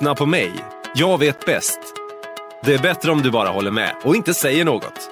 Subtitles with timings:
[0.00, 0.52] Lyssna på mig.
[0.94, 1.78] Jag vet bäst.
[2.64, 5.10] Det är bättre om du bara håller med och inte säger något.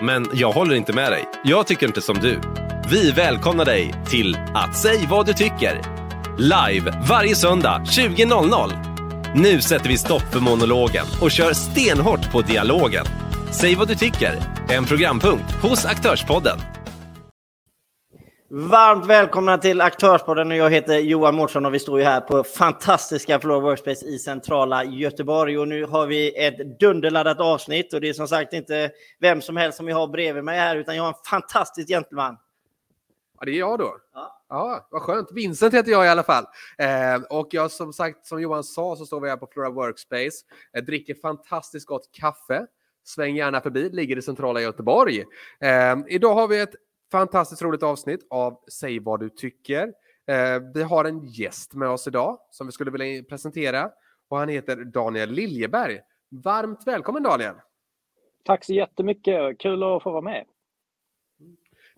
[0.00, 1.24] Men jag håller inte med dig.
[1.44, 2.40] Jag tycker inte som du.
[2.90, 5.82] Vi välkomnar dig till att säg vad du tycker.
[6.38, 9.34] Live varje söndag 20.00.
[9.34, 13.04] Nu sätter vi stopp för monologen och kör stenhårt på dialogen.
[13.50, 14.42] Säg vad du tycker.
[14.68, 16.58] En programpunkt hos Aktörspodden.
[18.54, 22.44] Varmt välkomna till Aktörspodden och jag heter Johan Mårtsson och vi står ju här på
[22.44, 28.08] fantastiska Floor Workspace i centrala Göteborg och nu har vi ett dunderladdat avsnitt och det
[28.08, 31.02] är som sagt inte vem som helst som vi har bredvid mig här utan jag
[31.02, 32.36] har en fantastisk gentleman.
[33.38, 33.96] Ja, det är jag då.
[34.14, 34.44] Ja.
[34.48, 35.28] ja, vad skönt.
[35.32, 36.44] Vincent heter jag i alla fall.
[36.78, 40.44] Eh, och jag som sagt, som Johan sa, så står vi här på Flora Workspace.
[40.72, 42.66] Jag dricker fantastiskt gott kaffe.
[43.04, 45.24] Sväng gärna förbi, ligger i centrala Göteborg.
[45.60, 46.74] Eh, idag har vi ett
[47.12, 49.92] fantastiskt roligt avsnitt av Säg vad du tycker.
[50.26, 53.90] Eh, vi har en gäst med oss idag som vi skulle vilja presentera
[54.28, 56.00] och han heter Daniel Liljeberg.
[56.28, 57.54] Varmt välkommen Daniel!
[58.44, 60.44] Tack så jättemycket, kul att få vara med.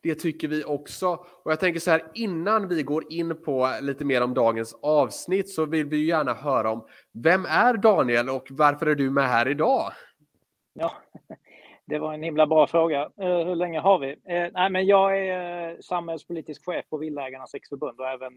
[0.02, 1.08] Det tycker vi också.
[1.42, 5.48] Och jag tänker så här, innan vi går in på lite mer om dagens avsnitt
[5.48, 9.48] så vill vi gärna höra om vem är Daniel och varför är du med här
[9.48, 9.92] idag?
[10.72, 10.92] Ja,
[11.86, 13.04] det var en himla bra fråga.
[13.04, 14.12] Uh, hur länge har vi?
[14.12, 18.32] Uh, nej, men jag är uh, samhällspolitisk chef på Villaägarnas riksförbund och även,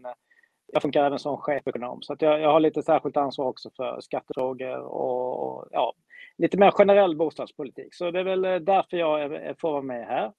[0.72, 2.02] jag funkar även som chefekonom.
[2.02, 5.94] Så att jag, jag har lite särskilt ansvar också för skattefrågor och, och ja,
[6.38, 7.94] lite mer generell bostadspolitik.
[7.94, 10.32] Så det är väl därför jag är, får vara med här.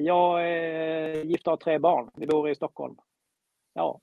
[0.00, 2.10] Jag är gift och har tre barn.
[2.14, 2.96] Vi bor i Stockholm.
[3.74, 4.00] Ja,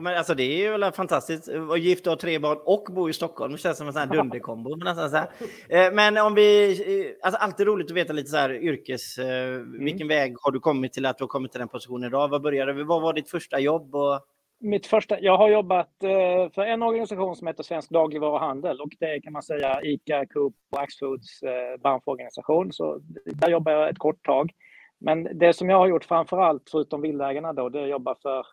[0.00, 1.48] men alltså det är ju väl fantastiskt.
[1.48, 3.52] Att gift och ha tre barn och bo i Stockholm.
[3.52, 4.70] Det känns som en sån här dunderkombo.
[5.68, 6.70] Eh, men om vi...
[6.70, 9.18] Eh, alltså alltid roligt att veta lite så här yrkes...
[9.18, 9.84] Eh, mm.
[9.84, 12.28] Vilken väg har du kommit till att du har kommit till den positionen idag?
[12.28, 12.82] Vad började vi?
[12.82, 13.94] Vad var ditt första jobb?
[13.94, 14.20] Och...
[14.60, 15.90] Mitt första, jag har jobbat
[16.54, 20.54] för en organisation som heter Svensk dagligvaruhandel och det är kan man säga ICA, Coop
[20.70, 21.40] och Axfoods
[21.82, 22.72] branschorganisation.
[22.72, 24.52] Så där jobbar jag ett kort tag.
[24.98, 28.14] Men det som jag har gjort framför allt, förutom Villaägarna då, det är att jobba
[28.22, 28.46] för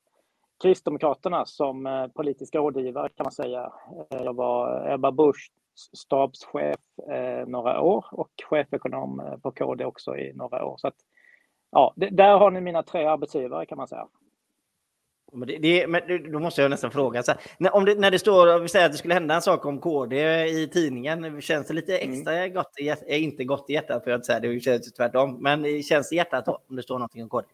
[0.61, 3.71] Kristdemokraterna som eh, politisk rådgivare kan man säga.
[4.11, 5.51] Eh, jag var Ebba Busch
[5.93, 6.79] stabschef
[7.11, 10.77] eh, några år och chefekonom på KD också i några år.
[10.77, 10.95] Så att,
[11.71, 14.07] ja, där har ni mina tre arbetsgivare kan man säga.
[15.31, 18.11] Men, det, det, men då måste jag nästan fråga, så här, när, om det, när
[18.11, 21.67] det står, vi säger att det skulle hända en sak om KD i tidningen, känns
[21.67, 22.13] det lite mm.
[22.13, 22.53] extra mm.
[22.53, 23.15] gott i?
[23.15, 26.17] Inte gott i hjärtat, för jag inte säga det känns tvärtom, men känns det i
[26.17, 27.47] hjärtat då, om det står någonting om KD?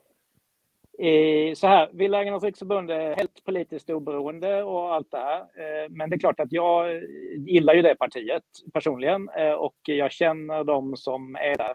[1.56, 5.40] Så här, Villaägarnas riksförbund är helt politiskt oberoende och allt det här.
[5.40, 7.04] Eh, men det är klart att jag
[7.38, 11.74] gillar ju det partiet personligen eh, och jag känner de som är där.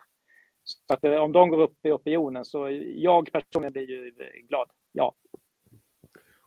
[0.64, 4.12] Så att eh, om de går upp i opinionen så jag personligen blir ju
[4.48, 4.70] glad.
[4.92, 5.14] Ja.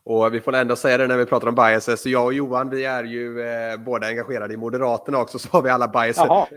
[0.06, 2.02] Och vi får ändå säga det när vi pratar om biases.
[2.02, 5.62] Så jag och Johan, vi är ju eh, båda engagerade i Moderaterna också, så har
[5.62, 6.50] vi alla biases,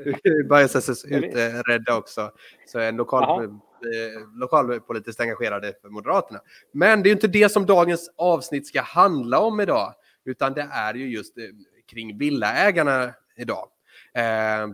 [0.50, 2.31] biases utredda också.
[2.66, 3.50] Så en lokal eh,
[4.34, 6.40] lokalpolitiskt engagerade för Moderaterna.
[6.72, 9.94] Men det är inte det som dagens avsnitt ska handla om idag,
[10.25, 11.44] utan det är ju just eh,
[11.91, 13.68] kring villaägarna idag.
[14.13, 14.68] Eh,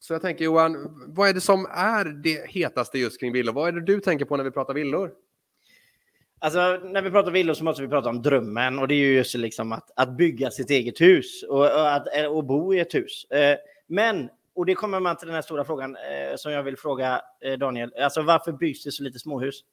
[0.00, 3.52] så jag tänker Johan, vad är det som är det hetaste just kring villor?
[3.52, 5.10] Vad är det du tänker på när vi pratar villor?
[6.40, 9.14] Alltså, när vi pratar villor så måste vi prata om drömmen och det är ju
[9.14, 12.80] just liksom att, att bygga sitt eget hus och, och, att, eh, och bo i
[12.80, 13.24] ett hus.
[13.30, 13.56] Eh,
[13.86, 17.20] men och det kommer man till den här stora frågan eh, som jag vill fråga
[17.40, 17.94] eh, Daniel.
[18.02, 19.64] Alltså varför byggs det så lite småhus?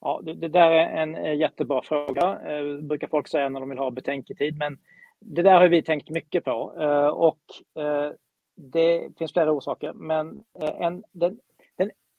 [0.00, 2.40] Ja, det, det där är en eh, jättebra fråga.
[2.46, 4.78] Eh, brukar folk säga när de vill ha betänketid, men
[5.18, 7.40] det där har vi tänkt mycket på eh, och
[7.82, 8.12] eh,
[8.54, 11.38] det finns flera orsaker, men eh, en, den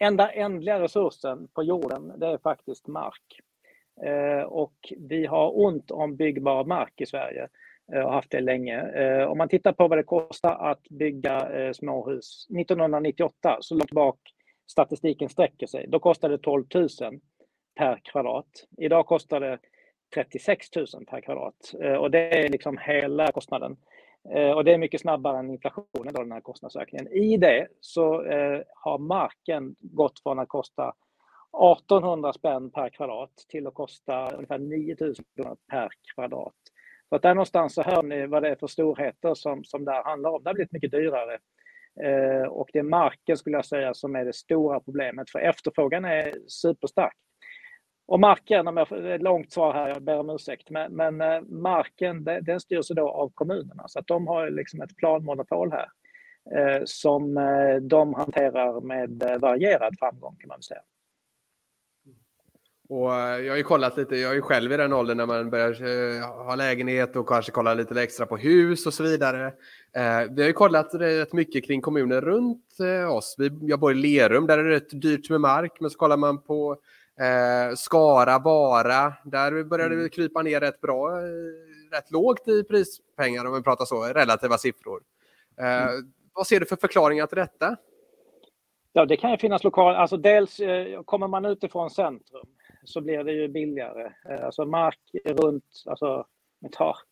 [0.01, 3.41] enda ändliga resursen på jorden, det är faktiskt mark.
[4.05, 7.47] Eh, och vi har ont om byggbar mark i Sverige.
[7.93, 8.81] Eh, och haft det länge.
[8.81, 14.19] Eh, om man tittar på vad det kostar att bygga småhus 1998, så långt bak
[14.71, 16.89] statistiken sträcker sig, då kostade det 12 000
[17.75, 18.67] per kvadrat.
[18.77, 19.59] Idag kostar det
[20.15, 23.77] 36 000 per kvadrat och det är liksom hela kostnaden.
[24.29, 27.07] Eh, och det är mycket snabbare än inflationen, då, den här kostnadsökningen.
[27.07, 30.93] I det så eh, har marken gått från att kosta
[31.77, 36.53] 1800 spänn per kvadrat till att kosta ungefär 9000 kronor per kvadrat.
[37.09, 39.91] Så att där någonstans så hör ni vad det är för storheter som, som det
[39.91, 40.43] här handlar om.
[40.43, 41.37] Det har blivit mycket dyrare.
[42.03, 46.05] Eh, och det är marken skulle jag säga som är det stora problemet, för efterfrågan
[46.05, 47.17] är superstark.
[48.11, 51.21] Och marken, om jag får ett långt svar här, jag ber om ursäkt, men, men
[51.21, 55.87] eh, marken den styrs då av kommunerna, så att de har liksom ett planmonopol här
[56.55, 60.81] eh, som eh, de hanterar med eh, varierad framgång kan man säga.
[62.89, 65.49] Och jag har ju kollat lite, jag är ju själv i den åldern när man
[65.49, 69.53] börjar ha lägenhet och kanske kolla lite extra på hus och så vidare.
[70.29, 72.77] Vi har ju kollat rätt mycket kring kommuner runt
[73.09, 73.35] oss.
[73.61, 76.41] Jag bor i Lerum, där är det rätt dyrt med mark, men så kollar man
[76.41, 76.77] på
[77.19, 80.09] Eh, Skara, Vara, där börjar det mm.
[80.09, 85.01] krypa ner rätt bra, eh, rätt lågt i prispengar om vi pratar så, relativa siffror.
[85.59, 86.11] Eh, mm.
[86.33, 87.75] Vad ser du för förklaringar till detta?
[88.93, 89.97] Ja, det kan ju finnas lokaler.
[89.97, 92.47] Alltså dels eh, kommer man utifrån centrum
[92.83, 94.13] så blir det ju billigare.
[94.29, 96.25] Eh, alltså mark runt, alltså,
[96.71, 97.10] tar Eh,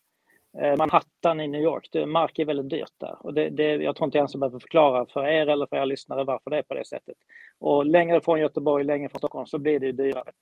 [0.58, 3.16] Eh, Manhattan i New York, det, mark är väldigt dyrt där.
[3.20, 5.86] Och det, det, jag tror inte ens jag behöver förklara för er eller för er
[5.86, 7.16] lyssnare varför det är på det sättet.
[7.58, 10.32] Och längre från Göteborg, längre från Stockholm så blir det ju dyrare.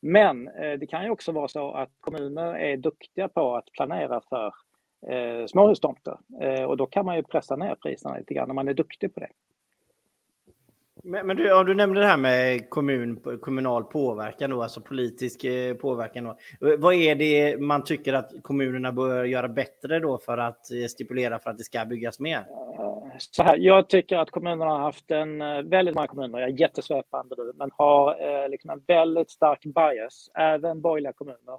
[0.00, 4.20] Men eh, det kan ju också vara så att kommuner är duktiga på att planera
[4.28, 4.54] för
[5.12, 6.18] eh, småhustomter.
[6.40, 9.14] Eh, och då kan man ju pressa ner priserna lite grann om man är duktig
[9.14, 9.30] på det.
[11.02, 15.44] Men, men du, ja, du nämnde det här med kommun, kommunal påverkan, då, alltså politisk
[15.44, 16.24] eh, påverkan.
[16.24, 16.36] Då.
[16.78, 21.38] Vad är det man tycker att kommunerna bör göra bättre då för att eh, stipulera
[21.38, 22.44] för att det ska byggas mer?
[23.18, 26.60] Så här, jag tycker att kommunerna har haft en, eh, väldigt många kommuner, jag är
[26.60, 31.58] jättesvepande nu, men har eh, liksom en väldigt stark bias, även borgerliga kommuner,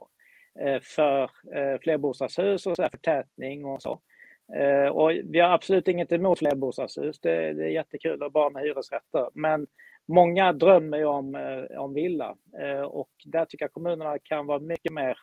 [0.59, 1.23] eh, för
[1.55, 3.99] eh, flerbostadshus och så där, förtätning och så.
[4.55, 7.19] Eh, och vi har absolut inget emot flerbostadshus.
[7.19, 9.29] Det, det är jättekul och bra med hyresrätter.
[9.33, 9.67] Men
[10.07, 14.59] många drömmer ju om, eh, om villa eh, och där tycker jag kommunerna kan vara
[14.59, 15.17] mycket mer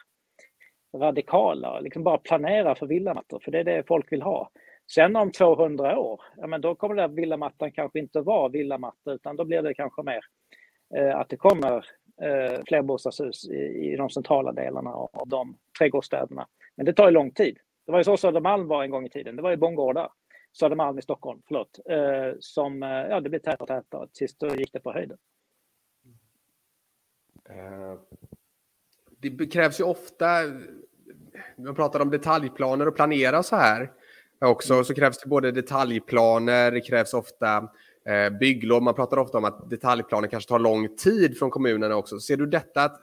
[0.96, 1.81] radikala.
[1.81, 4.50] Liksom bara planera för villamattor, för det är det folk vill ha.
[4.94, 9.37] Sen om 200 år, ja, men då kommer den villamattan kanske inte vara villamatta utan
[9.37, 10.20] då blir det kanske mer
[10.96, 11.76] eh, att det kommer
[12.23, 16.46] eh, flerbostadshus i, i de centrala delarna av de trädgårdsstäderna.
[16.76, 17.58] Men det tar ju lång tid.
[17.87, 19.37] Det var ju så Södermalm var en gång i tiden.
[19.37, 20.09] Det var ju bondgårdar.
[20.53, 21.79] Södermalm i Stockholm, förlåt.
[21.91, 24.09] Eh, som, eh, ja, det blev tätare och tätare.
[24.12, 25.19] Sist då gick det på höjden.
[27.49, 27.99] Eh,
[29.19, 30.50] det krävs ju ofta, eh,
[31.56, 33.93] man pratar om detaljplaner och planera så här
[34.38, 37.69] också, så krävs det både detaljplaner, det krävs ofta
[38.41, 38.83] bygglov.
[38.83, 42.21] Man pratar ofta om att detaljplaner kanske tar lång tid från kommunerna också.
[42.21, 43.03] Ser du detta att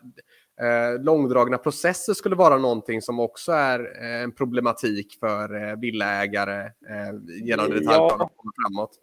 [0.61, 6.61] eh, långdragna processer skulle vara någonting som också är eh, en problematik för eh, villaägare
[6.65, 8.51] eh, gällande detaljplaner ja.
[8.67, 8.99] framåt.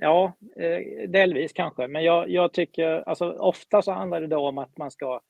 [0.00, 4.58] Ja, eh, delvis kanske, men jag, jag tycker alltså ofta så handlar det då om
[4.58, 5.20] att man ska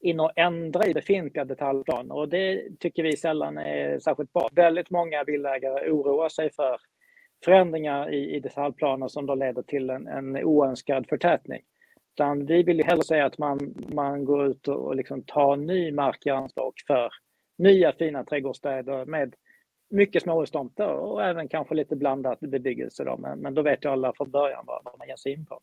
[0.00, 4.48] in och ändra i befintliga detaljplaner och det tycker vi sällan är särskilt bra.
[4.52, 6.76] Väldigt många villaägare oroar sig för
[7.44, 11.62] förändringar i, i detaljplaner som då leder till en, en oönskad förtätning.
[12.16, 16.26] Utan vi vill hellre säga att man, man går ut och liksom tar ny mark
[16.26, 17.10] i anspråk för
[17.58, 19.34] nya fina trädgårdsstäder med
[19.90, 23.04] mycket småhustomter och även kanske lite blandad bebyggelse.
[23.04, 23.16] Då.
[23.16, 25.60] Men, men då vet ju alla från början vad, vad man ger sig in på.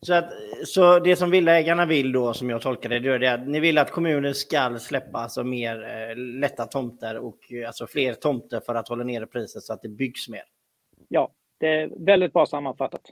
[0.00, 0.32] Så, att,
[0.64, 3.78] så det som villaägarna vill då, som jag tolkar det, det är att ni vill
[3.78, 8.88] att kommunen ska släppa alltså mer eh, lätta tomter och alltså fler tomter för att
[8.88, 10.44] hålla nere priset så att det byggs mer?
[11.08, 13.02] Ja, det är väldigt bra sammanfattat.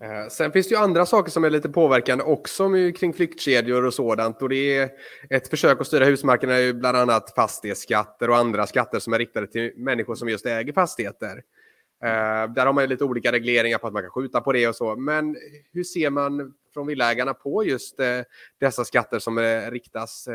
[0.00, 3.94] Eh, sen finns det ju andra saker som är lite påverkande också kring flyktkedjor och
[3.94, 4.42] sådant.
[4.42, 4.90] Och det är
[5.30, 9.18] ett försök att styra husmarknaden är ju bland annat fastighetsskatter och andra skatter som är
[9.18, 11.42] riktade till människor som just äger fastigheter.
[12.04, 14.68] Eh, där har man ju lite olika regleringar på att man kan skjuta på det
[14.68, 14.96] och så.
[14.96, 15.36] Men
[15.72, 18.20] hur ser man från villaägarna på just eh,
[18.60, 19.38] dessa skatter som
[19.70, 20.28] riktas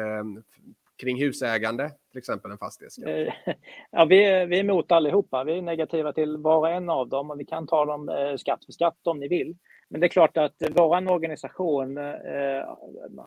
[1.01, 3.07] kring husägande, till exempel en fastighetsskatt?
[3.07, 3.33] Eh,
[3.91, 5.43] ja, vi, är, vi är emot allihopa.
[5.43, 8.35] Vi är negativa till var och en av dem och vi kan ta dem eh,
[8.35, 9.55] skatt för skatt om ni vill.
[9.89, 12.03] Men det är klart att vår organisation, eh,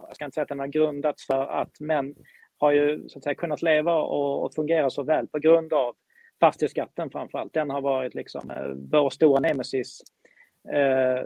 [0.09, 2.15] jag ska inte säga att den har grundats för att män
[2.59, 5.95] har ju så att säga, kunnat leva och, och fungera så väl på grund av
[6.41, 7.53] fastighetsskatten framför allt.
[7.53, 10.01] Den har varit liksom eh, vår stora nemesis.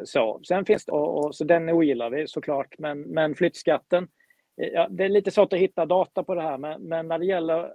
[0.04, 0.40] så.
[0.48, 4.08] Sen finns det, och, och, så den ogillar vi såklart, men, men flyttskatten
[4.60, 7.26] Ja, det är lite svårt att hitta data på det här, men, men när det
[7.26, 7.72] gäller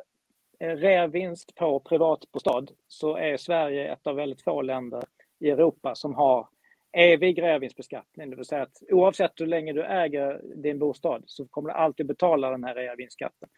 [0.59, 5.03] eh, reavinst på privatbostad så är Sverige ett av väldigt få länder
[5.39, 6.47] i Europa som har
[6.97, 8.29] evig reavinstbeskattning.
[8.29, 12.05] Det vill säga att oavsett hur länge du äger din bostad så kommer du alltid
[12.05, 13.49] betala den här reavinstskatten.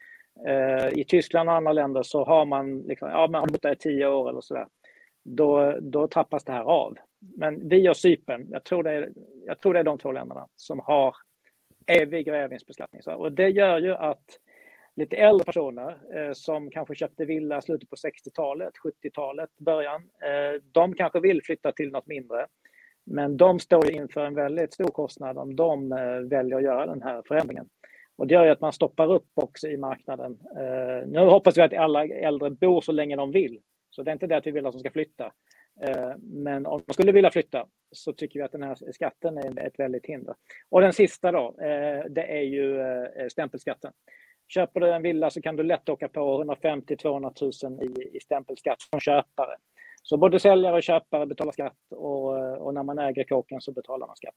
[0.48, 3.74] Eh, I Tyskland och andra länder så har man, liksom, ja, man har bott där
[3.74, 4.68] i tio år eller sådär.
[5.24, 6.98] Då, då trappas det här av.
[7.38, 9.12] Men vi och Cypern, jag tror, det är,
[9.46, 11.16] jag tror det är de två länderna som har
[11.86, 13.02] evig reavinstbeskattning.
[13.06, 14.40] Och det gör ju att
[14.96, 18.74] lite äldre personer eh, som kanske köpte villa i slutet på 60-talet,
[19.04, 22.48] 70-talet, början, eh, de kanske vill flytta till något mindre.
[23.04, 27.02] Men de står inför en väldigt stor kostnad om de eh, väljer att göra den
[27.02, 27.70] här förändringen.
[28.16, 30.38] Och det gör ju att man stoppar upp också i marknaden.
[30.58, 33.60] Eh, nu hoppas vi att alla äldre bor så länge de vill.
[33.90, 35.32] Så det är inte det att vi vill att de ska flytta.
[35.82, 39.60] Eh, men om man skulle vilja flytta så tycker vi att den här skatten är
[39.60, 40.36] ett väldigt hinder.
[40.70, 43.92] Och den sista då, eh, det är ju eh, stämpelskatten.
[44.48, 48.84] Köper du en villa så kan du lätt åka på 150-200 000 i, i stämpelskatt
[48.90, 49.56] från köpare.
[50.04, 54.08] Så både säljare och köpare betalar skatt och, och när man äger kåken så betalar
[54.08, 54.36] man skatt.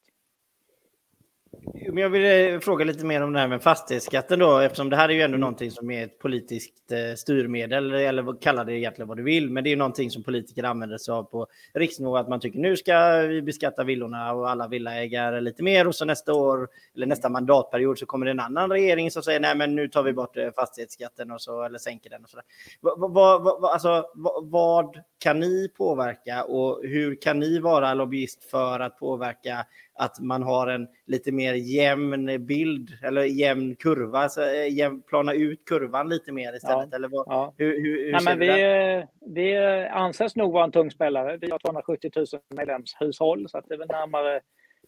[1.97, 5.13] Jag vill fråga lite mer om det här med fastighetsskatten då, eftersom det här är
[5.13, 5.41] ju ändå mm.
[5.41, 9.65] någonting som är ett politiskt eh, styrmedel, eller kalla det egentligen vad du vill, men
[9.65, 13.17] det är någonting som politiker använder sig av på riksnivå, att man tycker nu ska
[13.21, 17.99] vi beskatta villorna och alla villaägare lite mer och så nästa år, eller nästa mandatperiod
[17.99, 20.51] så kommer det en annan regering som säger nej men nu tar vi bort eh,
[20.57, 22.45] fastighetsskatten och så, eller sänker den och så där.
[22.81, 24.05] Vad, vad, vad, alltså,
[24.43, 29.67] vad kan ni påverka och hur kan ni vara lobbyist för att påverka
[29.99, 35.65] att man har en lite mer jämn bild eller jämn kurva, alltså jämn, plana ut
[35.65, 36.89] kurvan lite mer istället?
[36.91, 36.97] Ja.
[36.97, 37.55] Eller vad, ja.
[37.57, 41.37] hur, hur, hur Nej, men vi, vi anses nog vara en tung spelare.
[41.37, 42.27] Vi har 270 000
[42.57, 44.41] medlemshushåll så att det är väl närmare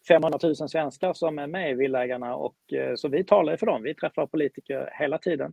[0.09, 3.83] 500 000 svenskar som är med i Villägarna och eh, så vi talar för dem.
[3.83, 5.53] Vi träffar politiker hela tiden.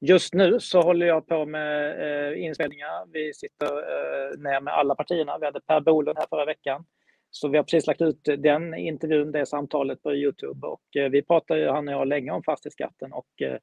[0.00, 2.00] Just nu så håller jag på med
[2.30, 3.06] eh, inspelningar.
[3.12, 5.38] Vi sitter eh, ner med alla partierna.
[5.38, 6.84] Vi hade Per Bolund här förra veckan.
[7.30, 11.22] Så vi har precis lagt ut den intervjun, det samtalet på Youtube och eh, vi
[11.22, 13.56] pratar ju han och jag länge om fastighetsskatten och eh,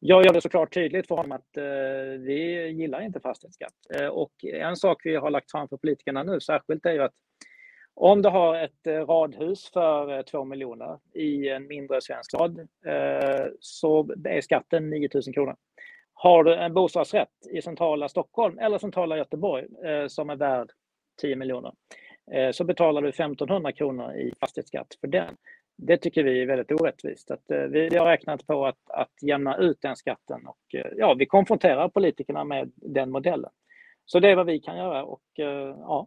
[0.00, 3.74] jag gör det såklart tydligt för honom att eh, vi gillar inte fastighetsskatt.
[4.12, 7.14] Och en sak vi har lagt fram för politikerna nu särskilt är ju att
[7.94, 12.68] om du har ett radhus för 2 miljoner i en mindre svensk stad
[13.60, 15.56] så är skatten 9 000 kronor.
[16.12, 19.66] Har du en bostadsrätt i centrala Stockholm eller centrala Göteborg
[20.08, 20.70] som är värd
[21.20, 21.72] 10 miljoner
[22.32, 25.36] Eh, så betalar du 1500 kronor i fastighetsskatt för den.
[25.76, 27.30] Det tycker vi är väldigt orättvist.
[27.30, 31.14] Att, eh, vi har räknat på att, att jämna ut den skatten och eh, ja,
[31.14, 33.50] vi konfronterar politikerna med den modellen.
[34.04, 36.06] Så det är vad vi kan göra och eh, ja,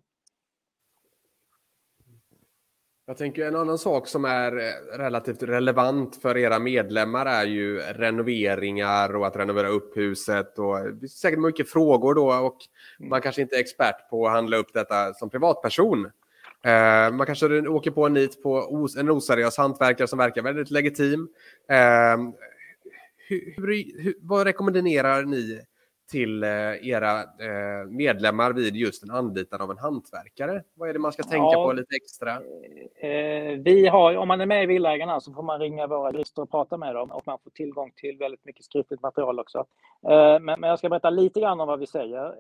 [3.08, 4.52] jag tänker en annan sak som är
[4.98, 10.60] relativt relevant för era medlemmar är ju renoveringar och att renovera upp huset.
[10.60, 12.58] Och det är säkert mycket frågor då och
[13.00, 16.06] man kanske inte är expert på att handla upp detta som privatperson.
[16.64, 21.28] Eh, man kanske åker på en nit på en oseriös hantverkare som verkar väldigt legitim.
[21.70, 22.18] Eh,
[23.28, 25.62] hur, hur, vad rekommenderar ni
[26.12, 26.50] till eh,
[26.90, 30.64] era eh, medlemmar vid just en anlitande av en hantverkare?
[30.74, 32.32] Vad är det man ska tänka ja, på lite extra?
[32.96, 36.42] Eh, vi har, om man är med i Villägarna så får man ringa våra jurister
[36.42, 39.66] och prata med dem och man får tillgång till väldigt mycket skriftligt material också.
[40.42, 42.36] Men jag ska berätta lite grann om vad vi säger.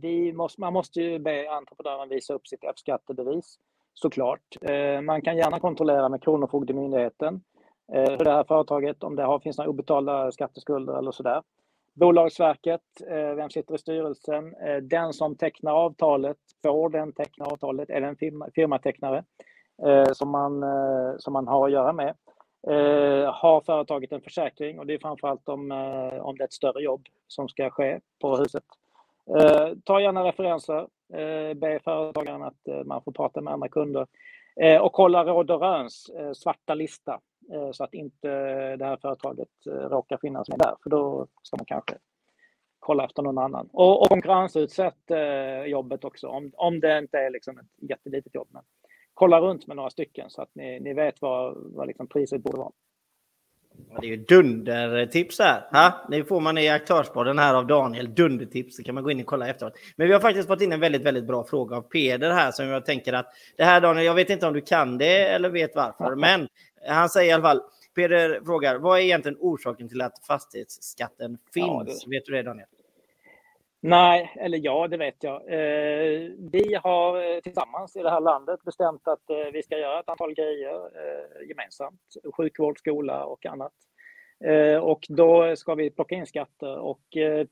[0.00, 3.58] Vi måste, man måste ju be entreprenören visa upp sitt F-skattebevis
[3.94, 4.56] såklart.
[5.02, 7.40] Man kan gärna kontrollera med Kronofogdemyndigheten
[7.92, 11.42] hur det här företaget, om det har, finns några obetalda skatteskulder eller sådär.
[11.96, 14.54] Bolagsverket, eh, vem sitter i styrelsen?
[14.54, 17.90] Eh, den som tecknar avtalet, får den teckna avtalet?
[17.90, 19.24] Är det en firma, firmatecknare
[19.86, 22.14] eh, som, man, eh, som man har att göra med?
[22.68, 24.78] Eh, har företaget en försäkring?
[24.78, 28.00] Och det är framförallt om, eh, om det är ett större jobb som ska ske
[28.20, 28.64] på huset.
[29.84, 30.86] Ta gärna referenser.
[31.54, 34.06] Be företagaren att man får prata med andra kunder.
[34.80, 37.20] Och kolla Råd och Röns svarta lista
[37.52, 38.28] Eh, så att inte
[38.76, 41.94] det här företaget eh, råkar finnas med där, för då ska man kanske
[42.78, 43.68] kolla efter någon annan.
[43.72, 48.48] Och, och konkurrensutsätt eh, jobbet också, om, om det inte är liksom ett jättelitet jobb.
[48.50, 48.62] Men
[49.14, 52.58] kolla runt med några stycken så att ni, ni vet vad, vad liksom priset borde
[52.58, 52.72] vara.
[54.00, 55.68] Det är ju dundertips här.
[55.72, 56.06] Ha?
[56.08, 58.76] Nu får man i aktörspodden här av Daniel dundertips.
[58.76, 59.72] Så kan man gå in och kolla efteråt.
[59.96, 62.66] Men vi har faktiskt fått in en väldigt, väldigt bra fråga av Peder här som
[62.66, 65.76] jag tänker att det här Daniel, jag vet inte om du kan det eller vet
[65.76, 66.48] varför, men
[66.88, 67.62] han säger i alla fall,
[67.94, 71.66] Peder frågar, vad är egentligen orsaken till att fastighetsskatten finns?
[71.66, 72.16] Ja, det...
[72.16, 72.68] Vet du det Daniel?
[73.80, 75.34] Nej, eller ja, det vet jag.
[75.34, 80.00] Eh, vi har eh, tillsammans i det här landet bestämt att eh, vi ska göra
[80.00, 82.00] ett antal grejer eh, gemensamt.
[82.36, 83.72] Sjukvård, skola och annat.
[84.44, 87.02] Eh, och då ska vi plocka in skatter och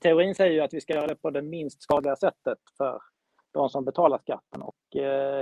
[0.01, 3.01] teorin säger ju att vi ska göra det på det minst skadliga sättet för
[3.53, 4.63] de som betalar skatten.
[4.63, 4.77] Och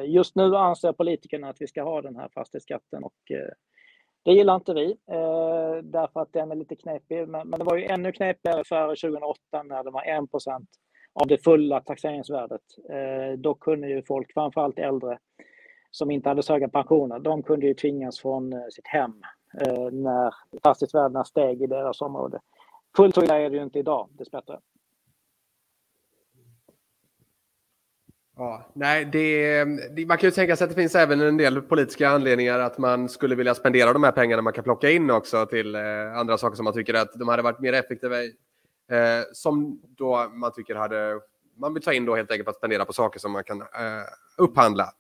[0.05, 3.15] just nu anser politikerna att vi ska ha den här fastighetsskatten och
[4.25, 7.29] det gillar inte vi eh, därför att den är lite knepig.
[7.29, 10.67] Men, men, det var ju ännu knepigare före 2008 när det var 1%
[11.14, 12.61] av det fulla taxeringsvärdet.
[12.91, 15.19] Eh, då kunde ju folk, framförallt äldre
[15.91, 19.23] som inte hade så höga pensioner, de kunde ju tvingas från eh, sitt hem
[19.61, 22.41] eh, när fastighetsvärdena steg i deras område.
[22.97, 24.59] Fullt så illa är det ju inte idag, dessbättre.
[28.37, 29.65] Ja, nej, det,
[30.07, 33.09] man kan ju tänka sig att det finns även en del politiska anledningar att man
[33.09, 36.57] skulle vilja spendera de här pengarna man kan plocka in också till eh, andra saker
[36.57, 38.35] som man tycker att de hade varit mer effektiva i.
[38.91, 41.21] Eh, som då man tycker hade
[41.57, 43.62] man vill ta in då helt enkelt för att spendera på saker som man kan
[44.37, 44.93] upphandla.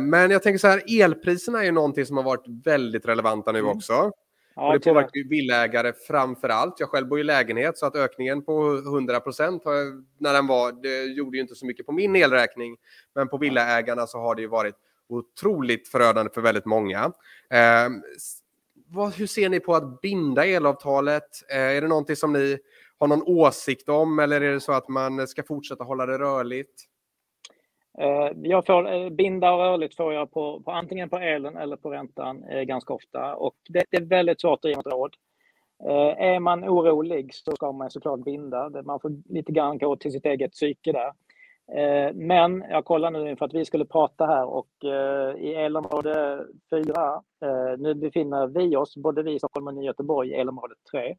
[0.00, 3.58] men jag tänker så här, elpriserna är ju någonting som har varit väldigt relevanta nu
[3.58, 3.70] mm.
[3.70, 4.12] också.
[4.58, 6.80] Ja, och det påverkar ju villägare framför allt.
[6.80, 9.62] Jag själv bor i lägenhet så att ökningen på 100 procent
[10.18, 12.76] när den var, det gjorde ju inte så mycket på min elräkning.
[13.14, 14.74] Men på villaägarna så har det ju varit
[15.08, 17.04] otroligt förödande för väldigt många.
[17.50, 17.88] Eh,
[18.88, 21.28] vad, hur ser ni på att binda elavtalet?
[21.50, 22.58] Eh, är det någonting som ni
[22.98, 26.84] har någon åsikt om eller är det så att man ska fortsätta hålla det rörligt?
[28.00, 31.76] Eh, jag får, eh, binda och rörligt får jag på, på antingen på elen eller
[31.76, 35.14] på räntan eh, ganska ofta och det, det, är väldigt svårt att ge något råd.
[36.16, 38.82] Är man orolig så ska man såklart binda.
[38.84, 41.12] Man får lite grann gå till sitt eget psyke där.
[42.12, 44.68] Men jag kollar nu inför att vi skulle prata här och
[45.38, 47.22] i elområde 4,
[47.78, 51.16] nu befinner vi oss, både vi i Stockholm och Göteborg, i elområde 3.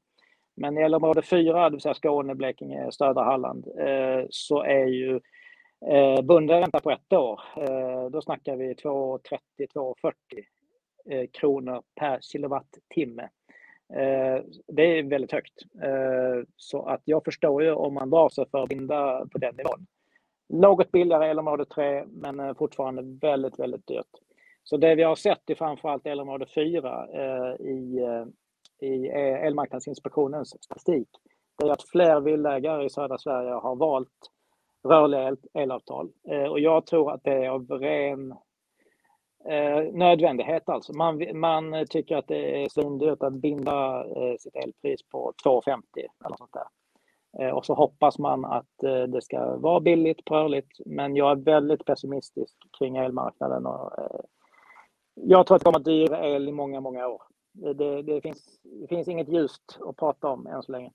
[0.55, 3.65] Men i elområde 4, det vill säga Skåne, Blekinge, södra Halland,
[4.29, 5.19] så är ju
[5.87, 10.13] Eh, bunden ränta på ett år, eh, då snackar vi 2,30-2,40
[11.09, 13.29] eh, kronor per kilowattimme.
[13.93, 15.63] Eh, det är väldigt högt.
[15.83, 19.55] Eh, så att jag förstår ju om man drar sig för att binda på den
[19.55, 19.87] nivån.
[20.49, 24.15] Något billigare elområde 3, men eh, fortfarande väldigt, väldigt dyrt.
[24.63, 28.25] Så det vi har sett i framförallt elområde 4 eh, i, eh,
[28.89, 31.09] i eh, Elmarknadsinspektionens statistik,
[31.57, 34.31] det är att fler villaägare i södra Sverige har valt
[34.83, 36.11] rörliga el elavtal.
[36.29, 38.31] Eh, och jag tror att det är av ren
[39.49, 40.93] eh, nödvändighet alltså.
[40.93, 45.81] Man, man tycker att det är svindyrt att binda eh, sitt elpris på 2,50
[46.25, 46.67] eller sånt där.
[47.39, 50.79] Eh, och så hoppas man att eh, det ska vara billigt, rörligt.
[50.85, 53.65] Men jag är väldigt pessimistisk kring elmarknaden.
[53.65, 54.19] Och, eh,
[55.13, 57.21] jag tror att det kommer att dyra el i många, många år.
[57.65, 60.91] Eh, det, det, finns, det finns inget ljust att prata om än så länge.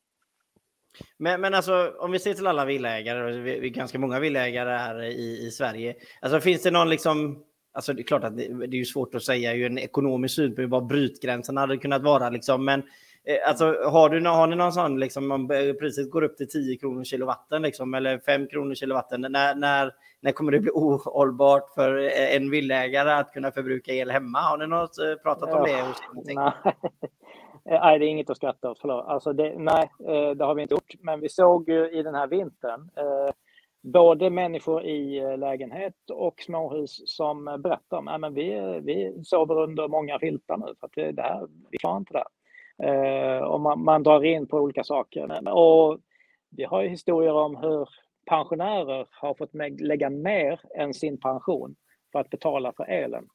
[1.18, 5.02] Men, men alltså, om vi ser till alla villaägare, vi är ganska många villaägare här
[5.02, 5.94] i, i Sverige.
[6.20, 7.44] Alltså, finns det någon liksom...
[7.72, 10.70] Alltså, det är klart att det, det är svårt att säga ur en ekonomisk synpunkt
[10.70, 12.30] vad brytgränsen hade kunnat vara.
[12.30, 12.80] Liksom, men
[13.24, 15.48] eh, alltså, har, du, har ni någon sån, liksom, om
[15.80, 20.32] priset går upp till 10 kronor kilowatten liksom, eller 5 kronor kilowatten, när, när, när
[20.32, 21.96] kommer det bli ohållbart för
[22.36, 24.38] en villägare att kunna förbruka el hemma?
[24.38, 25.84] Har ni något, eh, pratat om det?
[26.34, 26.52] Nej,
[27.70, 28.78] Eh, nej, det är inget att skratta åt.
[28.78, 29.06] Förlåt.
[29.06, 30.94] Alltså det, nej, eh, det har vi inte gjort.
[31.00, 33.32] Men vi såg ju i den här vintern eh,
[33.82, 40.18] både människor i lägenhet och småhus som berättar om att vi, vi sover under många
[40.18, 42.24] filtar nu för att det här, vi klarar inte det.
[43.46, 45.48] Och man, man drar in på olika saker.
[45.48, 45.98] Och
[46.50, 47.88] vi har ju historier om hur
[48.26, 51.76] pensionärer har fått lägga mer än sin pension
[52.12, 53.28] för att betala för elen.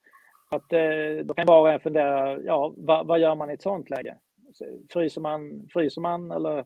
[0.49, 3.61] Att, eh, då kan var och en fundera, ja, vad, vad, gör man i ett
[3.61, 4.17] sånt läge?
[4.93, 6.65] Fryser man, fryser man eller?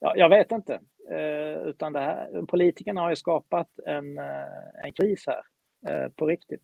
[0.00, 0.80] Ja, jag vet inte.
[1.10, 5.42] Eh, utan det här, politikerna har ju skapat en, eh, en kris här
[5.88, 6.62] eh, på riktigt.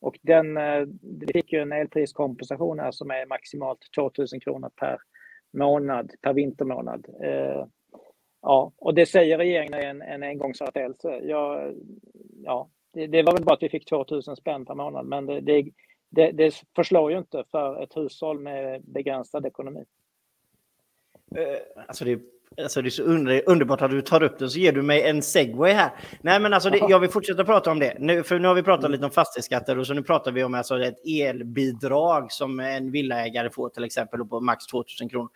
[0.00, 4.98] Och den, eh, vi fick ju en elpriskompensation här som är maximalt 2000 kronor per
[5.52, 7.06] månad, per vintermånad.
[7.22, 7.66] Eh,
[8.42, 11.20] ja, och det säger regeringen är en, en engångsföreteelse.
[12.44, 15.40] Ja, det, det, var väl bara att vi fick 2000 spänn per månad, men det,
[15.40, 15.64] det,
[16.10, 19.84] det, det förslår ju inte för ett hushåll med begränsad ekonomi.
[21.38, 22.20] Uh, alltså det,
[22.62, 25.02] alltså det är så under, underbart att du tar upp det så ger du mig
[25.02, 25.90] en segway här.
[26.20, 27.96] Nej, men alltså det, jag vill fortsätta prata om det.
[27.98, 30.54] Nu, för nu har vi pratat lite om fastighetsskatter och så nu pratar vi om
[30.54, 35.28] alltså ett elbidrag som en villaägare får till exempel på max 2000 kronor.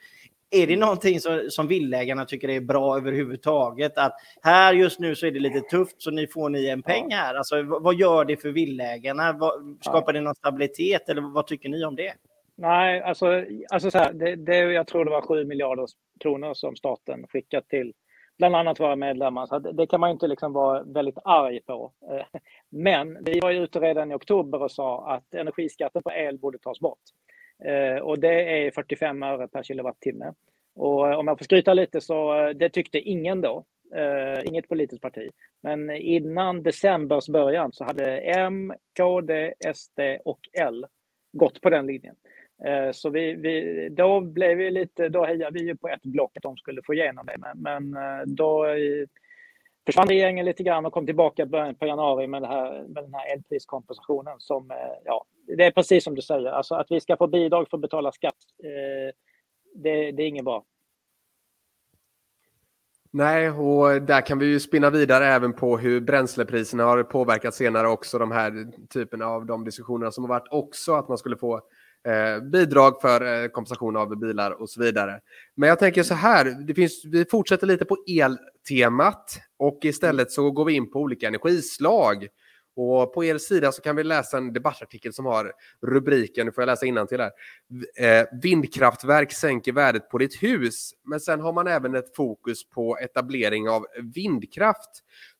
[0.50, 3.98] Är det någonting som, som villägarna tycker är bra överhuvudtaget?
[3.98, 7.10] Att här just nu så är det lite tufft så ni får ni en peng
[7.10, 7.34] här.
[7.34, 9.32] Alltså, vad gör det för villägarna?
[9.32, 12.14] Vad, skapar det någon stabilitet eller vad tycker ni om det?
[12.56, 15.86] Nej, alltså, alltså så här, det, det, jag tror det var 7 miljarder
[16.20, 17.92] kronor som staten skickat till
[18.38, 19.46] bland annat våra medlemmar.
[19.46, 21.92] Så det, det, kan man inte liksom vara väldigt arg på.
[22.10, 26.38] Eh, men vi var ju ute redan i oktober och sa att energiskatten på el
[26.38, 26.98] borde tas bort.
[27.64, 30.32] Eh, och det är 45 öre per kilowattimme.
[30.76, 33.64] Och eh, om jag får skryta lite så eh, det tyckte ingen då.
[33.94, 35.30] Eh, inget politiskt parti.
[35.62, 40.86] Men innan decembers början så hade M, KD, SD och L
[41.32, 42.14] gått på den linjen.
[42.92, 46.42] Så vi, vi, då blev vi lite, då hejade vi ju på ett block att
[46.42, 47.36] de skulle få igenom det.
[47.38, 47.96] Men, men
[48.34, 48.66] då
[49.86, 53.14] försvann regeringen lite grann och kom tillbaka början på januari med, det här, med den
[53.14, 54.72] här elpriskompensationen som,
[55.04, 57.80] ja, det är precis som du säger, alltså att vi ska få bidrag för att
[57.80, 59.14] betala skatt, eh,
[59.74, 60.64] det, det är inget bra.
[63.10, 67.88] Nej, och där kan vi ju spinna vidare även på hur bränslepriserna har påverkat senare
[67.88, 71.54] också, de här typerna av de diskussionerna som har varit också, att man skulle få
[72.06, 75.20] eh, bidrag för eh, kompensation av bilar och så vidare.
[75.54, 80.50] Men jag tänker så här, det finns, vi fortsätter lite på eltemat och istället så
[80.50, 82.28] går vi in på olika energislag.
[82.76, 86.62] Och på er sida så kan vi läsa en debattartikel som har rubriken, nu får
[86.62, 87.30] jag läsa till här,
[87.98, 90.90] eh, Vindkraftverk sänker värdet på ditt hus.
[91.04, 94.90] Men sen har man även ett fokus på etablering av vindkraft.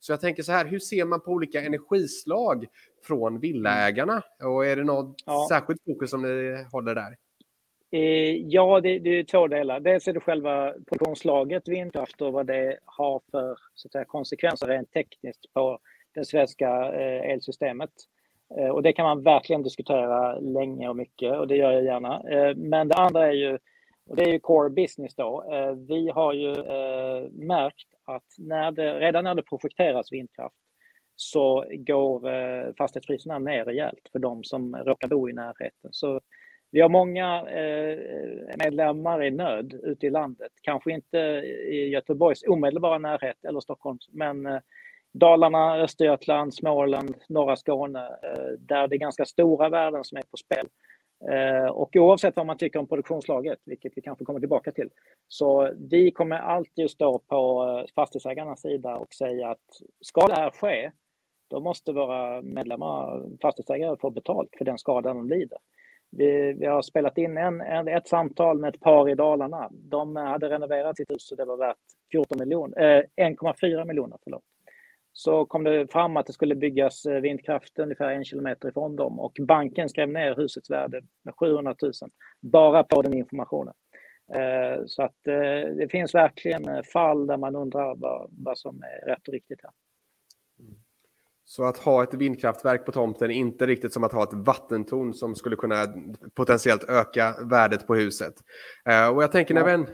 [0.00, 2.66] Så jag tänker så här, hur ser man på olika energislag
[3.06, 4.22] från villaägarna?
[4.44, 5.46] Och är det något ja.
[5.50, 7.16] särskilt fokus som ni håller där?
[7.90, 9.80] Eh, ja, det, det, är två delar.
[9.80, 14.66] Dels är det själva produktionslaget vindkraft och vad det har för så att säga, konsekvenser
[14.66, 15.78] rent tekniskt på
[16.16, 17.90] det svenska eh, elsystemet.
[18.58, 22.22] Eh, och det kan man verkligen diskutera länge och mycket och det gör jag gärna.
[22.30, 23.58] Eh, men det andra är ju,
[24.06, 25.44] och det är ju core business då.
[25.88, 26.54] Vi har ju
[27.30, 30.56] märkt att när det, redan när det projekteras vindkraft
[31.16, 32.20] så går
[32.72, 35.90] fastighetspriserna ner rejält för de som råkar bo i närheten.
[35.90, 36.20] Så
[36.70, 37.44] vi har många
[38.64, 40.52] medlemmar i nöd ute i landet.
[40.62, 41.18] Kanske inte
[41.68, 44.60] i Göteborgs omedelbara närhet eller Stockholms, men
[45.18, 50.36] Dalarna, Östergötland, Småland, norra Skåne, eh, där det är ganska stora värden som är på
[50.36, 50.68] spel.
[51.30, 54.90] Eh, och oavsett vad man tycker om produktionslaget, vilket vi kanske kommer tillbaka till,
[55.28, 60.34] så vi kommer alltid att stå på eh, fastighetsägarnas sida och säga att ska det
[60.34, 60.90] här ske,
[61.50, 65.58] då måste våra medlemmar, fastighetsägare, få betalt för den skada de lider.
[66.10, 69.68] Vi, vi har spelat in en, en, ett samtal med ett par i Dalarna.
[69.72, 71.76] De hade renoverat sitt hus och det var värt
[72.12, 74.18] 14 miljoner, eh, 1,4 miljoner.
[74.24, 74.42] Förlåt.
[75.18, 79.20] Så kom det fram att det skulle byggas eh, vindkraft ungefär en kilometer ifrån dem
[79.20, 81.92] och banken skrev ner husets värde med 700 000
[82.40, 83.74] bara på den informationen.
[84.34, 89.06] Eh, så att eh, det finns verkligen fall där man undrar vad, vad som är
[89.06, 89.72] rätt och riktigt här.
[91.44, 95.14] Så att ha ett vindkraftverk på tomten är inte riktigt som att ha ett vattentorn
[95.14, 95.86] som skulle kunna
[96.34, 98.34] potentiellt öka värdet på huset.
[99.14, 99.84] Och jag tänker när vi.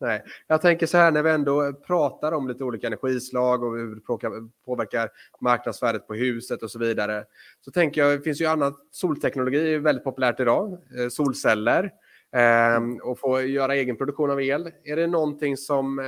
[0.00, 3.94] Nej, jag tänker så här när vi ändå pratar om lite olika energislag och hur
[3.94, 7.24] det påverkar marknadsvärdet på huset och så vidare.
[7.60, 11.90] Så tänker jag, det finns ju annat, solteknologi är väldigt populärt idag, eh, solceller
[12.36, 14.70] eh, och få göra egen produktion av el.
[14.84, 16.04] Är det någonting som eh,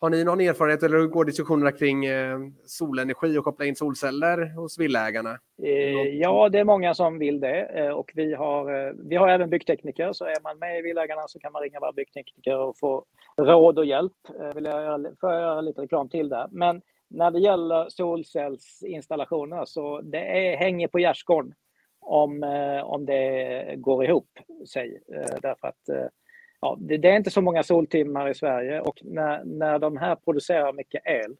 [0.00, 4.54] har ni någon erfarenhet eller hur går diskussionerna kring eh, solenergi och koppla in solceller
[4.54, 5.38] hos villaägarna?
[5.62, 9.28] Eh, ja, det är många som vill det eh, och vi har, eh, vi har
[9.28, 12.78] även byggtekniker så är man med i Villaägarna så kan man ringa våra byggtekniker och
[12.78, 13.04] få
[13.36, 14.12] råd och hjälp.
[14.40, 16.48] Eh, vill jag göra, får jag göra lite reklam till där.
[16.50, 21.54] Men när det gäller solcellsinstallationer så det är, hänger på gärdsgården
[22.00, 24.38] om, eh, om det går ihop
[24.72, 25.00] sig.
[25.42, 26.12] Därför att
[26.60, 30.16] ja, det, det, är inte så många soltimmar i Sverige och när, när de här
[30.16, 31.36] producerar mycket el,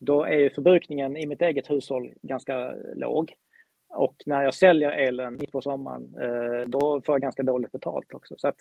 [0.00, 3.32] då är förbrukningen i mitt eget hushåll ganska låg.
[3.88, 8.14] Och när jag säljer elen mitt på sommaren, eh, då får jag ganska dåligt betalt
[8.14, 8.34] också.
[8.38, 8.56] Så att,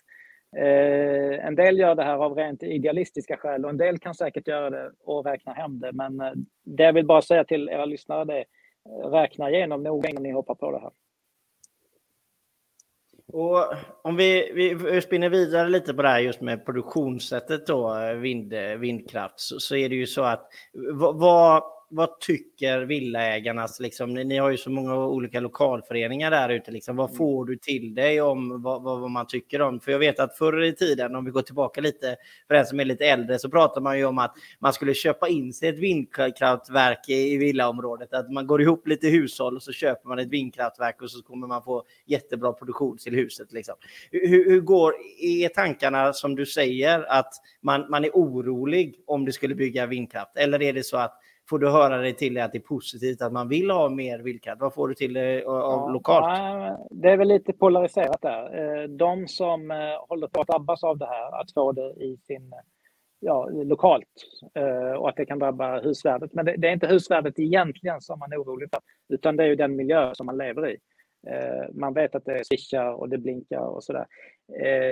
[0.57, 4.47] eh, en del gör det här av rent idealistiska skäl och en del kan säkert
[4.47, 5.91] göra det och räkna hem det.
[5.93, 6.31] Men eh,
[6.63, 8.45] det jag vill bara säga till era lyssnare det är,
[8.89, 10.91] eh, räkna igenom noga innan ni hoppar på det här.
[13.27, 18.53] Och om vi, vi spinner vidare lite på det här just med produktionssättet då, vind,
[18.79, 20.47] vindkraft, så, så är det ju så att
[20.93, 21.63] vad,
[21.95, 26.95] vad tycker villaägarnas, liksom, ni, ni, har ju så många olika lokalföreningar där ute, liksom,
[26.95, 27.17] vad mm.
[27.17, 29.79] får du till dig om vad, vad, vad, man tycker om?
[29.79, 32.15] För jag vet att förr i tiden, om vi går tillbaka lite,
[32.47, 35.27] för den som är lite äldre, så pratar man ju om att man skulle köpa
[35.27, 39.71] in sig ett vindkraftverk i, i villaområdet, att man går ihop lite hushåll och så
[39.71, 43.53] köper man ett vindkraftverk och så kommer man få jättebra produktion till huset.
[43.53, 43.75] Liksom.
[44.12, 49.31] Hur, hur går, är tankarna som du säger att man, man är orolig om det
[49.31, 50.38] skulle bygga vindkraft?
[50.38, 53.34] Eller är det så att får du höra dig till att det är positivt att
[53.34, 54.60] man vill ha mer vildkatt?
[54.60, 56.79] Vad får du till dig av ja, lokalt?
[56.89, 58.60] Det är väl lite polariserat där.
[58.60, 59.77] Eh, de som eh,
[60.10, 62.53] håller på att drabbas av det här, att få det i sin
[63.19, 64.08] ja, lokalt
[64.53, 66.34] eh, och att det kan drabba husvärdet.
[66.34, 68.79] Men det, det, är inte husvärdet egentligen som man är orolig för,
[69.13, 70.77] utan det är ju den miljö som man lever i.
[71.73, 74.05] Man vet att det swishar och det blinkar och sådär.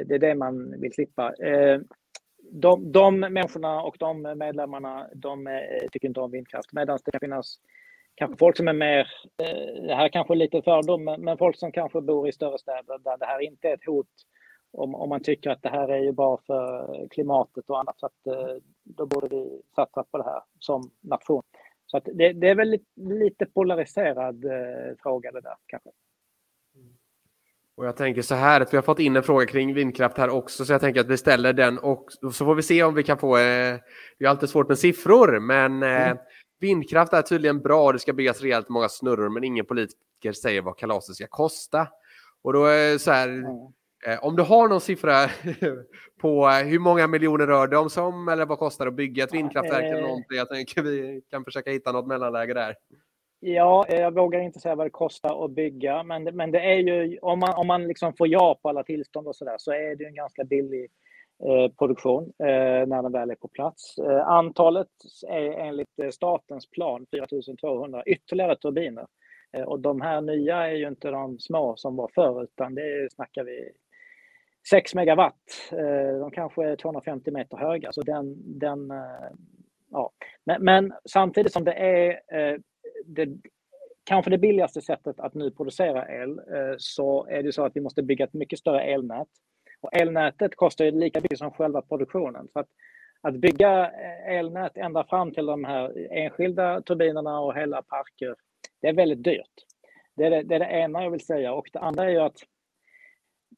[0.05, 1.33] Det är det man vill slippa
[2.51, 6.73] de, de människorna och de medlemmarna, de eh, tycker inte om vindkraft.
[6.73, 7.59] Medan det kan finnas
[8.15, 11.71] kanske folk som är mer, eh, det här kanske är lite fördom, men folk som
[11.71, 14.07] kanske bor i större städer där det här inte är ett hot.
[14.71, 18.05] Om, om man tycker att det här är ju bra för klimatet och annat, så
[18.05, 21.43] att eh, då borde vi satsa på det här som nation.
[21.85, 24.45] Så att det, det är väl lite, lite polariserad
[24.99, 25.89] fråga det där kanske.
[27.75, 30.29] Och jag tänker så här att vi har fått in en fråga kring vindkraft här
[30.29, 33.03] också, så jag tänker att vi ställer den och så får vi se om vi
[33.03, 33.77] kan få, eh,
[34.19, 36.17] det är alltid svårt med siffror, men eh, mm.
[36.59, 40.77] vindkraft är tydligen bra, det ska byggas rejält många snurror, men ingen politiker säger vad
[40.77, 41.87] kalaset ska kosta.
[42.41, 43.45] Och då är så här, mm.
[44.05, 45.27] Eh, om du har någon siffra
[46.21, 49.33] på hur många miljoner rör det om som eller vad kostar det att bygga ett
[49.33, 50.37] vindkraftverk eller någonting?
[50.37, 52.75] Jag tänker vi kan försöka hitta något mellanläge där.
[53.45, 56.77] Ja, eh, jag vågar inte säga vad det kostar att bygga, men, men det är
[56.77, 59.71] ju om man, om man liksom får ja på alla tillstånd och så där så
[59.71, 60.91] är det en ganska billig
[61.45, 63.97] eh, produktion eh, när den väl är på plats.
[63.97, 64.87] Eh, antalet
[65.27, 69.07] är enligt eh, statens plan 4200 ytterligare turbiner
[69.57, 73.11] eh, och de här nya är ju inte de små som var förr utan det
[73.11, 73.71] snackar vi
[74.69, 75.71] 6 megawatt.
[75.71, 79.31] Eh, de kanske är 250 meter höga så den, den eh,
[79.91, 80.11] ja.
[80.43, 82.19] Men, men, samtidigt som det är
[83.05, 83.29] det,
[84.03, 87.81] kanske det billigaste sättet att nu producera el eh, så är det så att vi
[87.81, 89.27] måste bygga ett mycket större elnät.
[89.81, 92.47] Och elnätet kostar ju lika mycket som själva produktionen.
[92.53, 92.67] Så att,
[93.21, 98.35] att bygga eh, elnät ända fram till de här enskilda turbinerna och hela parker,
[98.81, 99.65] det är väldigt dyrt.
[100.15, 101.53] Det är det, det är det ena jag vill säga.
[101.53, 102.37] Och det andra är ju att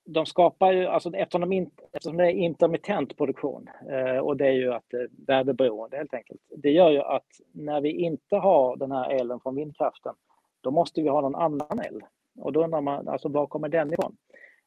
[0.05, 4.47] de skapar ju, alltså eftersom, de in, eftersom det är intermittent produktion eh, och det
[4.47, 6.41] är ju att eh, väderberoende helt enkelt.
[6.57, 10.13] Det gör ju att när vi inte har den här elen från vindkraften,
[10.61, 12.01] då måste vi ha någon annan el.
[12.39, 14.17] Och då undrar man, alltså var kommer den ifrån?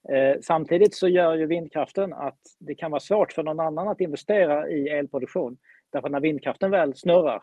[0.09, 4.01] Eh, samtidigt så gör ju vindkraften att det kan vara svårt för någon annan att
[4.01, 5.57] investera i elproduktion.
[5.90, 7.42] Därför när vindkraften väl snurrar,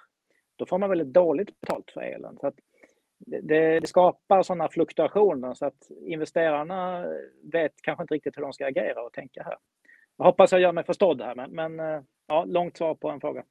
[0.55, 2.38] då får man väldigt dåligt betalt för elen.
[2.41, 2.55] Så att
[3.17, 7.06] det, det, skapar sådana fluktuationer så att investerarna
[7.51, 9.58] vet kanske inte riktigt hur de ska agera och tänka här.
[10.17, 13.19] Jag hoppas jag gör mig förstådd här, men, men eh, ja, långt svar på en
[13.19, 13.43] fråga.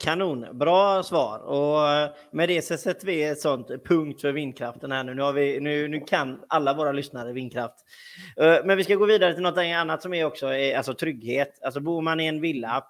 [0.00, 1.38] Kanon, bra svar.
[1.38, 5.14] Och eh, med det så sätter vi ett sånt punkt för vindkraften här nu.
[5.14, 7.74] Nu, har vi, nu, nu kan alla våra lyssnare vindkraft.
[8.40, 11.58] Eh, men vi ska gå vidare till något annat som är också alltså trygghet.
[11.62, 12.84] Alltså bor man i en villa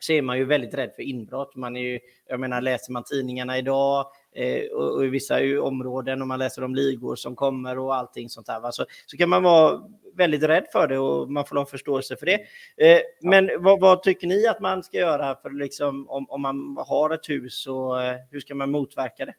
[0.00, 1.56] så är man ju väldigt rädd för inbrott.
[1.56, 6.22] Man är ju, jag menar, läser man tidningarna idag eh, och, och, i vissa områden
[6.22, 8.72] och man läser om ligor som kommer och allting sånt här, va?
[8.72, 9.82] Så, så kan man vara
[10.14, 12.40] väldigt rädd för det och man får ha förståelse för det.
[12.76, 16.76] Eh, men vad, vad, tycker ni att man ska göra för liksom, om, om man
[16.86, 19.34] har ett hus och eh, hur ska man motverka det?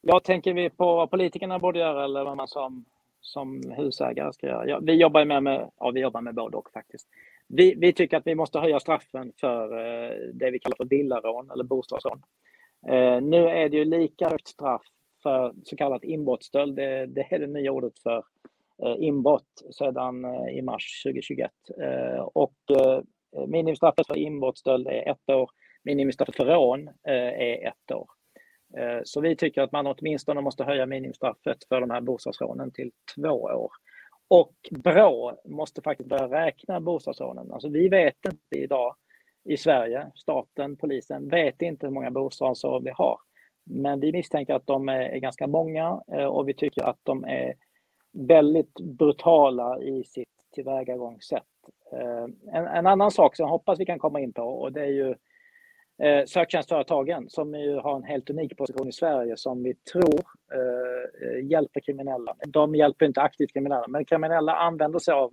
[0.00, 2.84] Jag tänker vi på vad politikerna borde göra eller vad man som,
[3.20, 4.68] som husägare ska göra.
[4.68, 7.08] Ja, vi jobbar med, med, ja, vi jobbar med både och faktiskt.
[7.48, 11.50] Vi, vi, tycker att vi måste höja straffen för eh, det vi kallar för villarån
[11.50, 12.22] eller bostadsrån.
[12.88, 14.82] Eh, nu är det ju lika högt straff
[15.22, 16.76] för så kallat inbrottsstöld.
[16.76, 18.24] Det, det är det nya ordet för
[18.84, 21.50] eh, inbrott sedan i mars 2021.
[22.34, 22.54] Och
[23.46, 25.50] minimistraffet för inbrottsstöld är ett år.
[25.84, 28.06] Minimistraffet för rån är ett år.
[29.04, 33.30] Så vi tycker att man åtminstone måste höja minimistraffet för de här bostadsrånen till två
[33.30, 33.70] år.
[34.28, 37.52] Och Brå måste faktiskt börja räkna bostadsrånen.
[37.52, 38.96] Alltså vi vet inte idag
[39.44, 43.18] i Sverige, staten, polisen, vet inte hur många bostadsrån vi har.
[43.64, 47.54] Men vi misstänker att de är ganska många eh, och vi tycker att de är
[48.12, 51.42] väldigt brutala i sitt tillvägagångssätt.
[51.92, 54.80] Eh, en, en annan sak som jag hoppas vi kan komma in på och det
[54.80, 55.14] är ju
[56.02, 60.20] eh, söktjänstföretagen som ju har en helt unik position i Sverige som vi tror
[60.52, 61.04] eh,
[61.50, 62.36] hjälper kriminella.
[62.46, 65.32] De hjälper inte aktivt kriminella, men kriminella använder sig av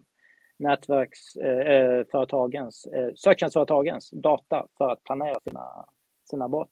[0.60, 5.86] nätverksföretagens, eh, eh, söktjänstföretagens data för att planera sina,
[6.30, 6.72] sina brott.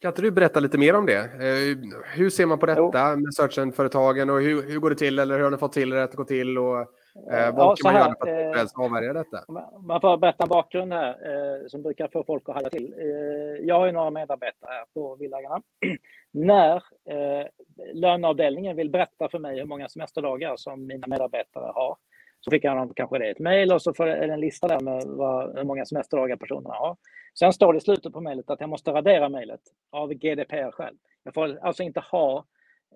[0.00, 1.18] Kan inte du berätta lite mer om det?
[1.18, 1.76] Eh,
[2.14, 2.92] hur ser man på detta jo.
[3.16, 6.02] med searchföretagen och hur, hur går det till eller hur har ni fått till det
[6.02, 6.58] att gå till?
[6.58, 9.44] Och Eh, vad ja, kan man här, göra för att eh, avvärja detta?
[9.82, 12.94] Man får berätta en bakgrund här eh, som brukar få folk att haja till.
[12.98, 15.62] Eh, jag har ju några medarbetare här på Villaägarna.
[16.32, 16.76] När
[17.10, 17.46] eh,
[17.94, 21.96] löneavdelningen vill berätta för mig hur många semesterdagar som mina medarbetare har
[22.40, 25.02] så skickar de kanske det ett mejl och så får det en lista där med
[25.06, 26.96] vad, hur många semesterdagar personerna har.
[27.38, 30.96] Sen står det i slutet på mejlet att jag måste radera mejlet av GDPR själv.
[31.24, 32.44] Jag får alltså inte ha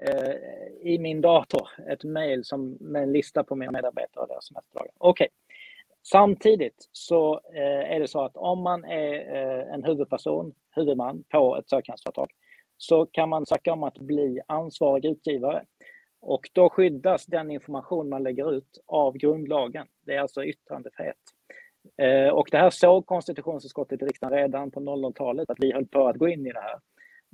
[0.01, 0.35] Eh,
[0.81, 2.43] i min dator ett mejl
[2.81, 4.93] med en lista på mina medarbetare och deras semesterdagar.
[4.99, 5.25] Okej.
[5.25, 5.29] Okay.
[6.03, 11.57] Samtidigt så eh, är det så att om man är eh, en huvudperson, huvudman på
[11.57, 12.31] ett söktjänstföretag
[12.77, 15.65] så kan man söka om att bli ansvarig utgivare.
[16.21, 19.87] Och då skyddas den information man lägger ut av grundlagen.
[20.07, 21.17] Det är alltså yttrandefrihet.
[22.03, 26.09] Eh, och det här såg konstitutionsutskottet i riksdagen redan på 00-talet att vi höll på
[26.09, 26.79] att gå in i det här.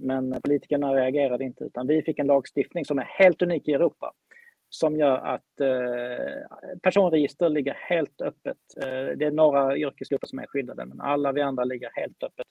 [0.00, 4.12] Men politikerna reagerade inte utan vi fick en lagstiftning som är helt unik i Europa
[4.68, 8.56] som gör att eh, personregister ligger helt öppet.
[8.82, 12.46] Eh, det är några yrkesgrupper som är skyddade men alla vi andra ligger helt öppet.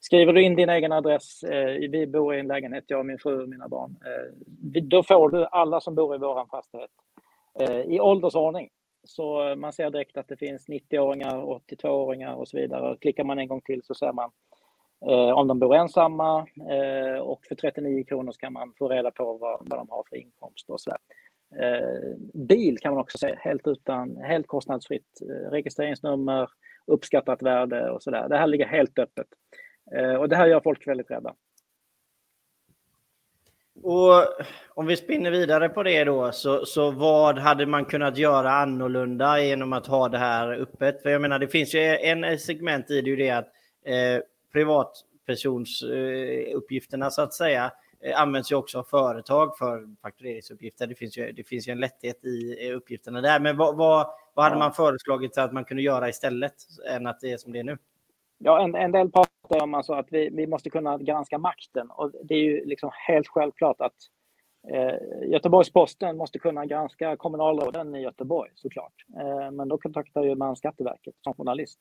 [0.00, 3.42] Skriver du in din egen adress, eh, vi bor i en lägenhet, jag, min fru
[3.42, 6.90] och mina barn, eh, då får du alla som bor i vår fastighet
[7.60, 8.68] eh, i åldersordning.
[9.04, 12.96] Så man ser direkt att det finns 90-åringar, 82-åringar och så vidare.
[13.00, 14.30] Klickar man en gång till så ser man
[15.10, 19.36] eh, om de bor ensamma eh, och för 39 kronor kan man få reda på
[19.36, 20.98] vad, vad de har för inkomst och sådär.
[21.60, 25.20] Eh, bil kan man också säga, helt, utan, helt kostnadsfritt.
[25.22, 26.50] Eh, registreringsnummer,
[26.86, 28.28] uppskattat värde och sådär.
[28.28, 29.26] Det här ligger helt öppet.
[29.96, 31.34] Eh, och det här gör folk väldigt rädda.
[33.82, 34.26] Och
[34.68, 39.40] om vi spinner vidare på det då, så, så vad hade man kunnat göra annorlunda
[39.40, 41.02] genom att ha det här öppet?
[41.02, 43.48] För jag menar, det finns ju en segment i det, ju det att
[43.86, 50.86] eh, privatpersonsuppgifterna eh, så att säga eh, används ju också av företag för faktureringsuppgifter.
[50.86, 53.40] Det finns ju, det finns ju en lätthet i uppgifterna där.
[53.40, 56.54] Men vad, vad, vad hade man föreslagit att man kunde göra istället
[56.90, 57.78] än att det är som det är nu?
[58.44, 62.12] Ja, en, en del pratar om alltså att vi, vi måste kunna granska makten och
[62.24, 63.94] det är ju liksom helt självklart att
[64.68, 68.92] eh, Göteborgs-Posten måste kunna granska kommunalråden i Göteborg såklart.
[69.20, 71.80] Eh, men då kontaktar ju man Skatteverket som journalist.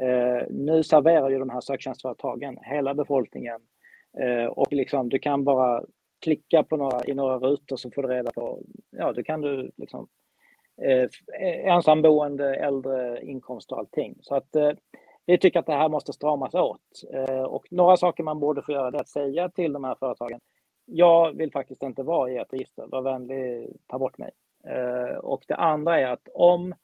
[0.00, 3.60] Eh, nu serverar ju de här söktjänstföretagen hela befolkningen
[4.20, 5.84] eh, och liksom du kan bara
[6.20, 9.70] klicka på några, i några rutor så får du reda på, ja, du kan du
[9.76, 10.08] liksom
[10.82, 11.02] eh,
[11.42, 14.18] eh ensamboende, äldre, inkomst och allting.
[14.20, 14.72] Så att eh,
[15.26, 16.80] vi tycker att det här måste stramas åt.
[17.12, 20.40] Eh, och några saker man borde få göra är att säga till de här företagen.
[20.84, 22.86] Jag vill faktiskt inte vara i ert register.
[22.86, 24.30] Var vänlig, ta bort mig.
[24.68, 26.74] Eh, och det andra är att om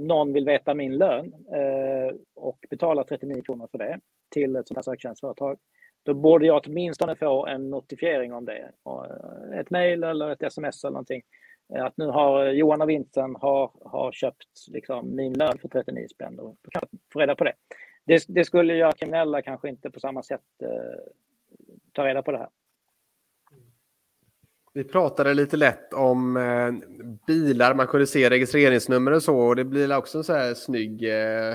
[0.00, 4.78] någon vill veta min lön eh, och betala 39 kronor för det till ett sånt
[4.78, 5.58] här söktjänstföretag,
[6.02, 8.72] då borde jag åtminstone få en notifiering om det.
[8.86, 11.22] Eh, ett mejl eller ett sms eller någonting
[11.74, 16.06] eh, att nu har Johan och Vintern har, har köpt liksom min lön för 39
[16.08, 16.38] spänn.
[16.38, 17.52] Och då kan jag få reda på det.
[18.04, 18.24] det.
[18.28, 20.68] Det skulle göra kriminella kanske inte på samma sätt eh,
[21.92, 22.48] ta reda på det här.
[24.72, 26.72] Vi pratade lite lätt om eh,
[27.26, 29.38] bilar, man kunde se registreringsnummer och så.
[29.38, 31.54] Och det blir också en så här snygg eh,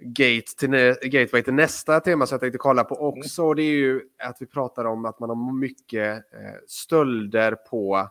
[0.00, 0.70] gate till,
[1.10, 3.42] gateway till nästa tema som jag tänkte kolla på också.
[3.42, 3.56] Mm.
[3.56, 8.08] Det är ju att vi pratar om att man har mycket eh, stölder på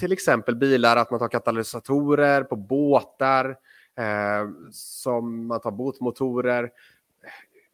[0.00, 3.56] till exempel bilar, att man tar katalysatorer på båtar,
[3.98, 6.70] eh, som man tar båtmotorer.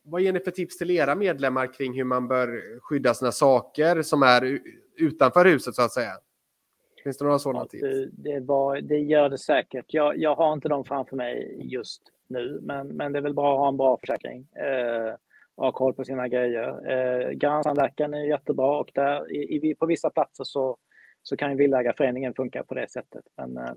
[0.03, 4.03] Vad ger ni för tips till era medlemmar kring hur man bör skydda sina saker
[4.03, 4.61] som är
[4.97, 6.13] utanför huset så att säga?
[7.05, 8.13] Finns det några sådana ja, tips?
[8.13, 9.85] Det, var, det gör det säkert.
[9.89, 13.53] Jag, jag har inte dem framför mig just nu, men, men det är väl bra
[13.53, 14.47] att ha en bra försäkring.
[14.55, 15.15] Eh,
[15.55, 16.91] och ha koll på sina grejer.
[16.91, 20.79] Eh, grannsamverkan är jättebra och där, i, i, på vissa platser så
[21.29, 23.25] så kan ju Villaägarföreningen funka på det sättet.
[23.37, 23.75] Men eh,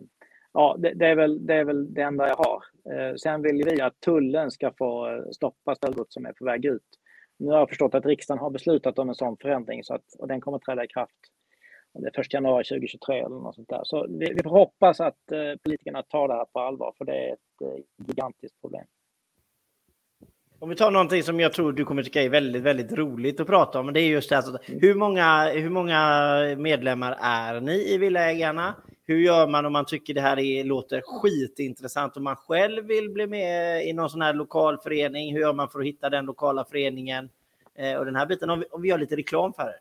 [0.53, 2.63] ja, det, det, är väl, det är väl det enda jag har.
[2.93, 6.65] Eh, sen vill vi att tullen ska få eh, stoppa stöldgods som är på väg
[6.65, 6.98] ut.
[7.39, 10.27] Nu har jag förstått att riksdagen har beslutat om en sån förändring så att, och
[10.27, 11.19] den kommer att träda i kraft
[11.93, 13.81] det är 1 januari 2023 eller något sånt där.
[13.83, 15.17] Så vi, vi får hoppas att
[15.63, 18.85] politikerna tar det här på allvar för det är ett gigantiskt problem.
[20.59, 23.47] Om vi tar någonting som jag tror du kommer tycka är väldigt, väldigt roligt att
[23.47, 23.93] prata om.
[23.93, 25.99] Det är just det alltså, hur, många, hur många
[26.57, 28.75] medlemmar är ni i Villaägarna?
[29.09, 33.09] Hur gör man om man tycker det här är, låter skitintressant och man själv vill
[33.09, 35.33] bli med i någon sån här lokal förening?
[35.33, 37.29] Hur gör man för att hitta den lokala föreningen?
[37.75, 39.79] Eh, och den här biten, om vi, om vi gör lite reklam för det.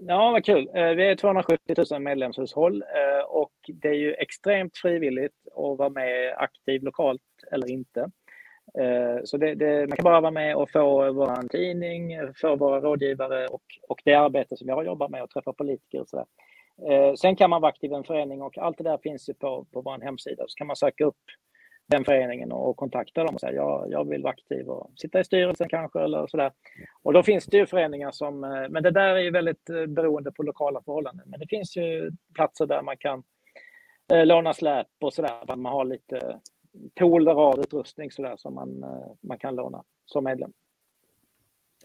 [0.00, 0.70] Ja, vad kul.
[0.74, 5.88] Eh, vi är 270 000 medlemshushåll eh, och det är ju extremt frivilligt att vara
[5.88, 8.00] med aktiv lokalt eller inte.
[8.78, 12.80] Eh, så det, det, man kan bara vara med och få vår tidning, få våra
[12.80, 16.26] rådgivare och, och det arbete som jag jobbar med och träffa politiker och sådär.
[16.82, 19.34] Eh, sen kan man vara aktiv i en förening och allt det där finns ju
[19.34, 20.44] på, på vår hemsida.
[20.46, 21.20] Så kan man söka upp
[21.86, 25.24] den föreningen och kontakta dem och säga jag, jag vill vara aktiv och sitta i
[25.24, 26.52] styrelsen kanske eller sådär.
[27.02, 29.86] Och då finns det ju föreningar som, eh, men det där är ju väldigt eh,
[29.86, 31.30] beroende på lokala förhållanden.
[31.30, 33.22] Men det finns ju platser där man kan
[34.24, 36.40] låna släp och sådär, man har lite
[37.00, 38.84] pooler av utrustning sådär som man,
[39.22, 40.52] man kan låna som medlem.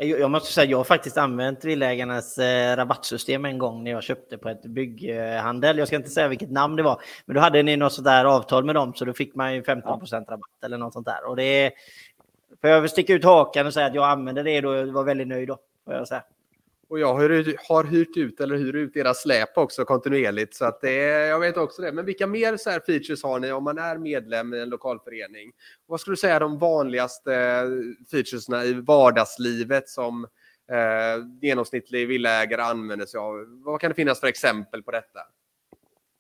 [0.01, 4.37] Jag måste säga, jag har faktiskt använt Villägarnas eh, rabattsystem en gång när jag köpte
[4.37, 5.77] på ett bygghandel.
[5.77, 8.65] Jag ska inte säga vilket namn det var, men då hade ni något sådär avtal
[8.65, 10.17] med dem så då fick man ju 15 ja.
[10.17, 11.25] rabatt eller något sånt där.
[11.25, 11.71] Och det
[12.61, 14.75] för jag vill sticka ut hakan och säga att jag använde det då.
[14.75, 16.23] Jag var väldigt nöjd då, får jag säga.
[16.89, 20.55] Och jag har, hyrt ut eller hyr ut era släp också kontinuerligt.
[20.55, 20.93] Så att det,
[21.27, 21.91] jag vet också det.
[21.91, 25.51] Men vilka mer så här features har ni om man är medlem i en lokalförening?
[25.85, 30.27] Vad skulle du säga är de vanligaste eh, featuresna i vardagslivet som
[30.71, 33.45] eh, genomsnittlig villaägare använder sig av?
[33.65, 35.19] Vad kan det finnas för exempel på detta?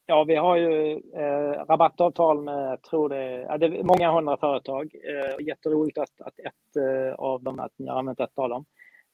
[0.05, 4.95] Ja, vi har ju eh, rabattavtal med, tror det, ja, det är många hundra företag.
[4.95, 8.65] Eh, jätteroligt att, att ett eh, av dem, att ni har använt ett av dem.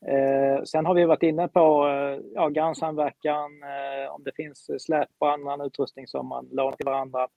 [0.08, 5.10] Eh, sen har vi varit inne på eh, ja, grannsamverkan, eh, om det finns släp
[5.20, 7.28] och annan utrustning som man lånar till varandra.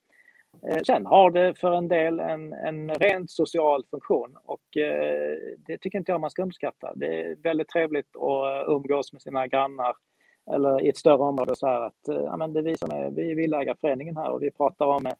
[0.66, 5.36] Eh, sen har det för en del en, en rent social funktion och eh,
[5.66, 6.92] det tycker inte jag man ska underskatta.
[6.94, 9.94] Det är väldigt trevligt att eh, umgås med sina grannar
[10.50, 12.90] eller i ett större område så här att eh, ja, men det är vi som
[12.90, 15.12] är, vi är villaägarföreningen här och vi pratar om, eh,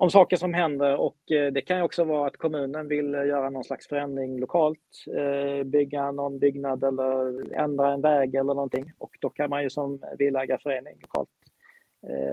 [0.00, 3.26] om saker som händer och eh, det kan ju också vara att kommunen vill eh,
[3.26, 8.92] göra någon slags förändring lokalt, eh, bygga någon byggnad eller ändra en väg eller någonting
[8.98, 11.28] och då kan man ju som villaägarförening lokalt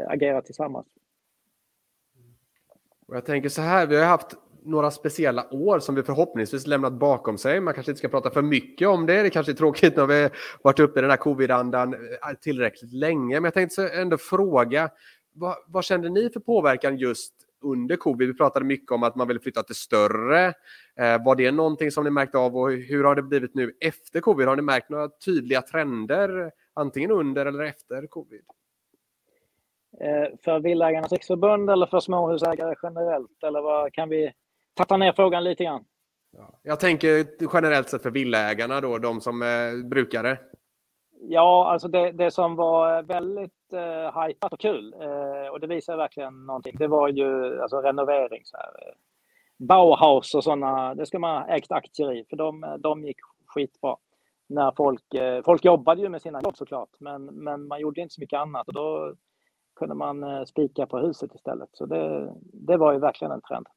[0.07, 0.87] agera tillsammans.
[3.07, 6.93] Och jag tänker så här, vi har haft några speciella år som vi förhoppningsvis lämnat
[6.93, 7.59] bakom sig.
[7.59, 9.23] Man kanske inte ska prata för mycket om det.
[9.23, 10.29] Det kanske är tråkigt när vi
[10.61, 11.95] varit uppe i den här covid-andan
[12.41, 13.35] tillräckligt länge.
[13.35, 14.89] Men jag tänkte ändå fråga,
[15.33, 18.27] vad, vad kände ni för påverkan just under covid?
[18.27, 20.45] Vi pratade mycket om att man ville flytta till större.
[20.99, 24.19] Eh, var det någonting som ni märkte av och hur har det blivit nu efter
[24.19, 24.47] covid?
[24.47, 28.43] Har ni märkt några tydliga trender antingen under eller efter covid?
[30.01, 33.43] Eh, för Villaägarnas riksförbund eller för småhusägare generellt?
[33.43, 34.31] Eller vad kan vi
[34.73, 35.85] tatta ner frågan lite grann?
[36.63, 40.37] Jag tänker generellt sett för villaägarna då, de som är brukare.
[41.19, 45.97] Ja, alltså det, det som var väldigt eh, hajpat och kul eh, och det visar
[45.97, 46.75] verkligen någonting.
[46.77, 48.41] Det var ju alltså renovering.
[48.45, 48.87] Så här.
[48.87, 48.93] Eh,
[49.57, 53.95] Bauhaus och sådana, det ska man ha ägt aktier i för de, de gick skitbra.
[54.47, 58.13] När folk, eh, folk jobbade ju med sina jobb såklart, men, men man gjorde inte
[58.13, 59.13] så mycket annat och då
[59.75, 61.69] kunde man eh, spika på huset istället.
[61.71, 63.67] Så det, det var ju verkligen en trend.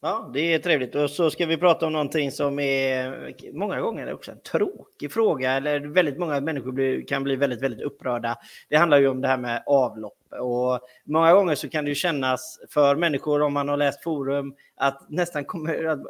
[0.00, 0.94] Ja, det är trevligt.
[0.94, 5.52] Och så ska vi prata om någonting som är många gånger också en tråkig fråga,
[5.52, 8.36] eller väldigt många människor blir, kan bli väldigt, väldigt upprörda.
[8.68, 10.17] Det handlar ju om det här med avlopp.
[10.32, 14.54] Och många gånger så kan det ju kännas för människor, om man har läst forum,
[14.76, 15.44] att nästan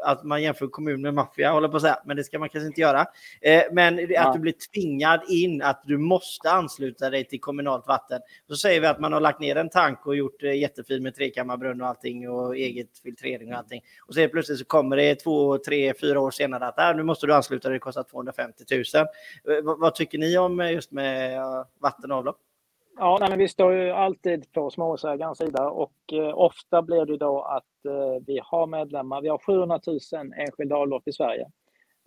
[0.04, 2.66] att man jämför kommun med maffia, håller på att säga, men det ska man kanske
[2.66, 3.06] inte göra.
[3.40, 4.28] Eh, men ja.
[4.28, 8.20] att du blir tvingad in, att du måste ansluta dig till kommunalt vatten.
[8.48, 11.14] Så säger vi att man har lagt ner en tank och gjort eh, jättefin med
[11.14, 13.82] trekammarbrunn och allting och eget filtrering och allting.
[14.06, 17.26] Och så plötsligt så kommer det två, tre, fyra år senare att äh, nu måste
[17.26, 18.80] du ansluta dig, det kostar 250 000.
[18.84, 21.40] Eh, vad tycker ni om just med
[21.80, 22.47] vatten och avlopp?
[23.00, 27.16] Ja, nej, men vi står ju alltid på småhusägarens sida och eh, ofta blir det
[27.16, 29.22] då att eh, vi har medlemmar.
[29.22, 31.46] Vi har 700 000 enskilda avlopp i Sverige.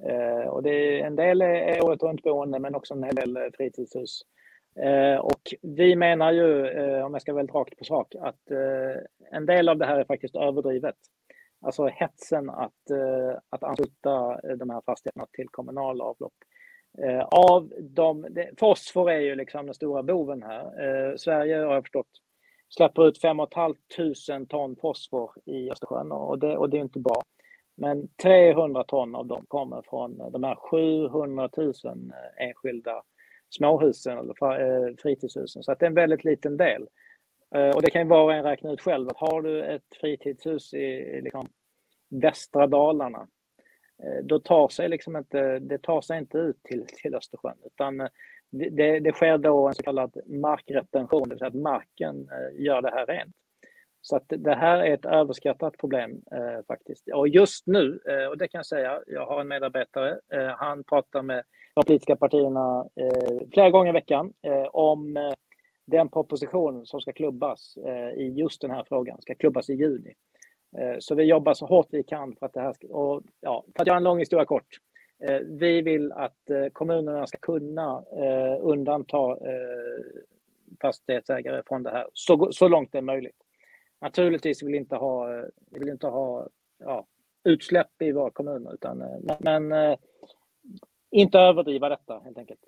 [0.10, 3.38] Eh, och det är, en del är året runt boende men också en hel del
[3.58, 4.22] fritidshus.
[4.76, 9.02] Eh, och vi menar ju, eh, om jag ska väldigt rakt på sak, att eh,
[9.32, 10.96] en del av det här är faktiskt överdrivet.
[11.62, 16.34] Alltså hetsen att, eh, att ansluta eh, de här fastigheterna till kommunala avlopp.
[16.98, 20.64] Eh, av de, det, fosfor är ju liksom den stora boven här.
[20.64, 22.22] Eh, Sverige har jag förstått
[22.70, 27.22] släpper ut 5 500 ton fosfor i Östersjön och det, och det är inte bra.
[27.76, 33.04] Men 300 ton av dem kommer från eh, de här 700 000 eh, enskilda
[33.50, 35.64] småhusen eller eh, fritidshusen.
[35.64, 36.88] Så att det är en väldigt liten del.
[37.76, 41.22] Och det kan ju var och en räkna ut själv har du ett fritidshus i
[41.24, 41.48] liksom
[42.10, 43.28] västra Dalarna
[44.04, 48.02] Eh, då tar sig liksom inte, det tar sig inte ut till, till Östersjön utan
[48.02, 48.08] eh,
[48.50, 52.82] det, det sker då en så kallad markretention, det vill säga att marken eh, gör
[52.82, 53.36] det här rent.
[54.02, 57.08] Så att det här är ett överskattat problem eh, faktiskt.
[57.14, 60.84] Och just nu, eh, och det kan jag säga, jag har en medarbetare, eh, han
[60.84, 61.44] pratar med
[61.76, 62.86] de politiska partierna
[63.54, 64.34] flera gånger i veckan
[64.72, 65.34] om
[65.86, 67.78] den proposition som ska klubbas
[68.18, 70.14] i just den här frågan, ska klubbas i juni.
[70.78, 72.88] Eh, så vi jobbar så hårt vi kan för att det här ska...
[72.88, 74.78] Och, ja, för att göra en lång historia kort.
[75.24, 78.02] Eh, vi vill att eh, kommunerna ska kunna
[78.62, 79.38] undanta
[80.82, 83.38] fastighetsägare från det här så, så långt det är möjligt.
[84.02, 85.28] Naturligtvis vill vi inte ha,
[85.72, 86.48] vi vill inte ha
[86.80, 87.08] ja,
[87.44, 89.04] utsläpp i våra kommuner, utan,
[89.40, 89.98] men
[91.12, 92.60] inte överdriva detta helt enkelt.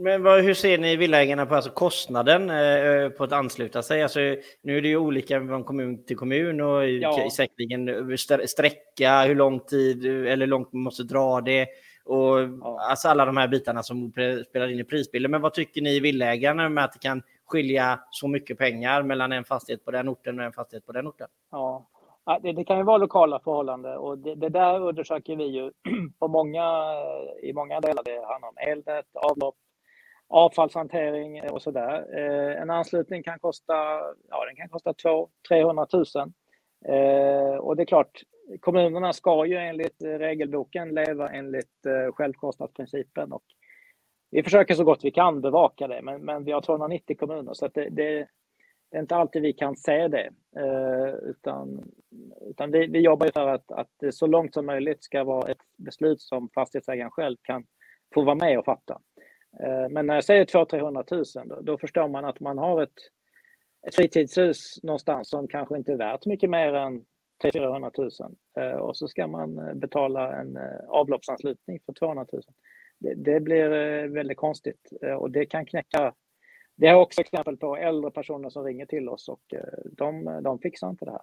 [0.00, 4.02] Men vad, hur ser ni villaägarna på alltså kostnaden eh, på att ansluta sig?
[4.02, 4.20] Alltså,
[4.62, 7.30] nu är det ju olika från kommun till kommun och ja.
[7.36, 11.68] säkerligen sträcka, hur lång tid eller hur långt man måste dra det.
[12.04, 12.80] Och ja.
[12.90, 14.12] alltså alla de här bitarna som
[14.48, 15.30] spelar in i prisbilden.
[15.30, 19.44] Men vad tycker ni villaägarna med att det kan skilja så mycket pengar mellan en
[19.44, 21.28] fastighet på den orten och en fastighet på den orten?
[21.50, 21.86] Ja,
[22.42, 25.70] det, det, kan ju vara lokala förhållanden och det, det, där undersöker vi ju
[26.18, 26.64] på många,
[27.42, 28.02] i många delar.
[28.04, 29.54] Det handlar om elnät, avlopp,
[30.30, 32.06] avfallshantering och sådär.
[32.18, 33.74] Eh, en anslutning kan kosta,
[34.28, 34.94] ja, den kan kosta
[35.48, 36.04] 300 000.
[36.84, 38.22] Eh, och det är klart,
[38.60, 43.32] kommunerna ska ju enligt regelboken leva enligt eh, självkostnadsprincipen.
[43.32, 43.44] Och
[44.30, 47.68] vi försöker så gott vi kan bevaka det, men, men vi har 290 kommuner så
[47.68, 48.28] det, det,
[48.90, 50.30] det, är inte alltid vi kan se det.
[50.56, 51.90] Eh, utan
[52.40, 55.62] utan vi, vi jobbar för att, att det så långt som möjligt ska vara ett
[55.76, 57.64] beslut som fastighetsägaren själv kan
[58.14, 59.00] få vara med och fatta.
[59.58, 62.98] Eh, men när jag säger 200 000 då, då förstår man att man har ett,
[63.86, 67.04] ett fritidshus någonstans som kanske inte är värt mycket mer än
[67.42, 68.10] 300 000
[68.58, 72.42] eh, och så ska man eh, betala en avloppsanslutning för 200 000.
[72.98, 73.68] det, det blir
[74.08, 76.14] väldigt konstigt och det kan knäcka
[76.76, 79.42] det är också exempel på äldre personer som ringer till oss och
[79.92, 81.22] de, de fixar inte det här.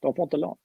[0.00, 0.56] De får inte lån.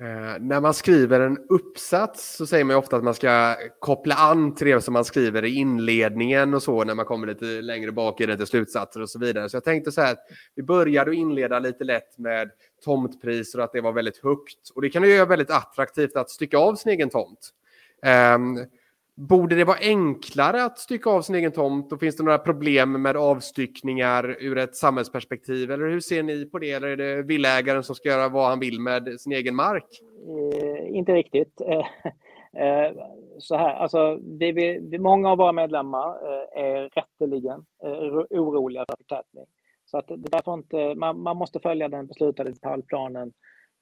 [0.00, 4.54] Eh, när man skriver en uppsats så säger man ofta att man ska koppla an
[4.54, 8.20] till det som man skriver i inledningen och så när man kommer lite längre bak
[8.20, 9.48] i det till slutsatser och så vidare.
[9.48, 10.16] Så jag tänkte så här
[10.54, 12.50] vi började att inleda lite lätt med
[12.84, 14.70] tomtpriser och att det var väldigt högt.
[14.74, 17.50] Och det kan ju göra väldigt attraktivt att stycka av sin egen tomt.
[18.02, 18.38] Eh,
[19.28, 23.02] Borde det vara enklare att stycka av sin egen tomt och finns det några problem
[23.02, 25.70] med avstyckningar ur ett samhällsperspektiv?
[25.70, 26.70] Eller hur ser ni på det?
[26.70, 29.84] Eller är det villägaren som ska göra vad han vill med sin egen mark?
[30.28, 31.60] Eh, inte riktigt.
[31.60, 31.86] Eh,
[32.62, 32.92] eh,
[33.38, 37.90] så här, alltså, vi, vi, många av våra medlemmar eh, är rätteligen eh,
[38.40, 39.44] oroliga för förtätning.
[39.84, 43.32] Så att därför inte, man, man måste följa den beslutade detaljplanen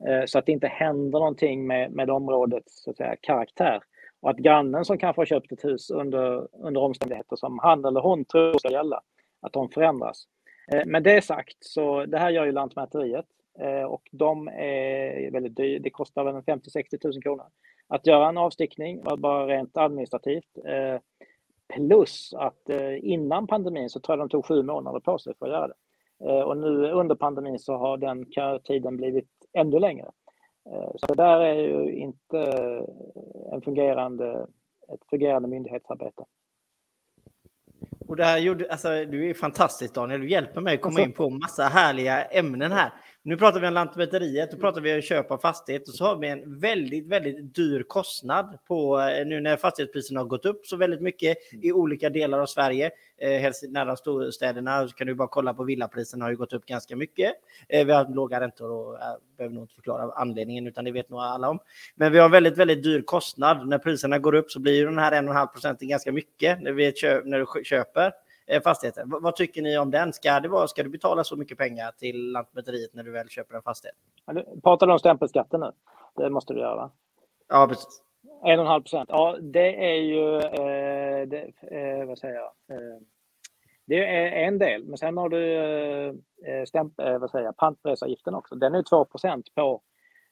[0.09, 3.81] eh, så att det inte händer någonting med, med områdets så att säga, karaktär.
[4.21, 8.01] Och att grannen som kanske har köpt ett hus under, under omständigheter som han eller
[8.01, 9.01] hon tror ska gälla,
[9.41, 10.25] att de förändras.
[10.73, 13.27] Eh, med det sagt, så det här gör ju Lantmäteriet
[13.59, 15.79] eh, och de är väldigt dyra.
[15.83, 17.45] Det kostar väl 50-60 000 kronor
[17.91, 20.59] att göra en avstickning, bara rent administrativt.
[20.65, 21.01] Eh,
[21.75, 25.47] plus att eh, innan pandemin så tror jag de tog sju månader på sig för
[25.47, 25.75] att göra det.
[26.25, 28.27] Eh, och nu under pandemin så har den
[28.65, 30.11] tiden blivit ännu längre.
[30.67, 32.39] Eh, så det där är ju inte
[33.53, 34.47] en fungerande,
[34.95, 36.25] ett fungerande myndighetsarbete.
[38.09, 41.13] Och det här gjorde, alltså, du är fantastisk Daniel, du hjälper mig att komma in
[41.13, 42.93] på massa härliga ämnen här.
[43.23, 46.17] Nu pratar vi om Lantmäteriet, då pratar vi om köp av fastighet och så har
[46.17, 50.77] vi en väldigt, väldigt dyr kostnad på eh, nu när fastighetspriserna har gått upp så
[50.77, 52.91] väldigt mycket i olika delar av Sverige.
[53.19, 56.67] Eh, helst nära storstäderna så kan du bara kolla på villapriserna har ju gått upp
[56.67, 57.33] ganska mycket.
[57.69, 61.11] Eh, vi har låga räntor och jag behöver nog inte förklara anledningen utan det vet
[61.11, 61.59] nog alla om.
[61.95, 63.69] Men vi har väldigt, väldigt dyr kostnad.
[63.69, 66.93] När priserna går upp så blir ju den här 1,5 procenten ganska mycket när, vi
[66.93, 68.13] köp, när du köper.
[68.51, 69.05] Eh, fastigheter.
[69.07, 70.13] Vad tycker ni om den?
[70.13, 73.55] Ska, det vara, ska du betala så mycket pengar till Lantmäteriet när du väl köper
[73.57, 73.97] en fastighet?
[74.63, 75.73] pratar du om stämpelskatten nu?
[76.17, 76.91] Det måste du göra.
[77.49, 78.03] Ja, precis.
[78.45, 79.09] 1,5 procent.
[79.13, 80.37] Ja, det är ju...
[80.37, 82.77] Eh, det, eh, vad säger jag?
[82.77, 83.01] Eh,
[83.87, 85.57] det är en del, men sen har du
[86.47, 88.55] eh, stämp, eh, vad säger jag, pantbrevsavgiften också.
[88.55, 89.83] Den är 2 procent på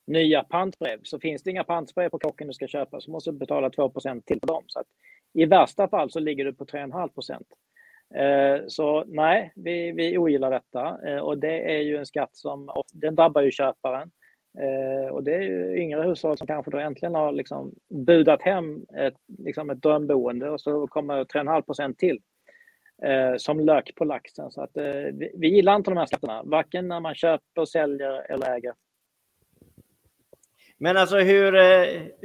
[0.07, 1.01] nya pantbrev.
[1.03, 3.91] Så finns det inga pantbrev på kocken du ska köpa så måste du betala 2
[3.91, 4.65] procent till på dem.
[4.67, 4.87] Så att
[5.33, 7.47] I värsta fall så ligger du på 3,5 procent.
[8.15, 12.71] Eh, så nej, vi, vi ogillar detta eh, och det är ju en skatt som
[12.93, 14.11] den drabbar ju köparen.
[14.59, 18.87] Eh, och det är ju yngre hushåll som kanske då äntligen har liksom budat hem
[18.97, 22.21] ett, liksom ett drömboende och så kommer 3,5 procent till
[23.37, 24.51] som lök på laxen.
[24.51, 24.71] Så att,
[25.13, 28.73] vi, vi gillar inte de här skatterna, varken när man köper, säljer eller äger.
[30.81, 31.53] Men alltså hur,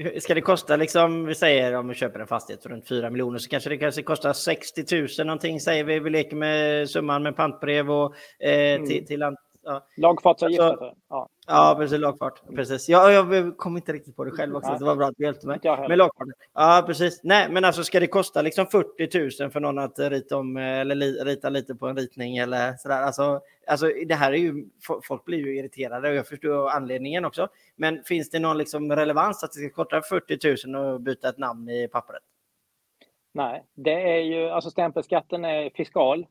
[0.04, 3.10] hur, ska det kosta liksom, vi säger om vi köper en fastighet för runt 4
[3.10, 6.00] miljoner så kanske det kanske kostar 60 000 någonting säger vi.
[6.00, 8.88] Vi leker med summan med pantbrev och eh, mm.
[8.88, 9.24] till, till,
[9.66, 9.88] Ja.
[9.98, 11.30] Lagfartsavgift alltså, ja.
[11.48, 12.00] ja, precis.
[12.00, 12.42] Lagfart.
[12.56, 12.90] Precis.
[12.90, 14.70] Ja, jag kom inte riktigt på det själv också.
[14.70, 14.80] Nej.
[14.80, 15.60] Det var bra att du hjälpte mig.
[15.64, 16.28] Med lagfart.
[16.54, 17.20] Ja, precis.
[17.24, 21.26] Nej, men alltså ska det kosta liksom 40 000 för någon att rita, om, eller
[21.26, 23.02] rita lite på en ritning eller sådär?
[23.02, 24.66] Alltså, alltså, det här är ju,
[25.04, 27.48] folk blir ju irriterade och jag förstår anledningen också.
[27.76, 31.38] Men finns det någon liksom relevans att det ska kosta 40 000 att byta ett
[31.38, 32.24] namn i pappret?
[33.34, 36.28] Nej, det är ju, alltså stämpelskatten är fiskal.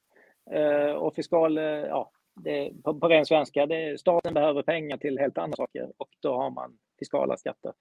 [0.50, 5.18] Eh, och fiskal, eh, ja, det, på, på ren svenska, det, staten behöver pengar till
[5.18, 7.72] helt andra saker och då har man fiskala skatter.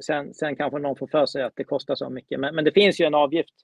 [0.00, 2.72] Sen, sen kanske någon får för sig att det kostar så mycket, men, men det
[2.72, 3.54] finns ju en avgift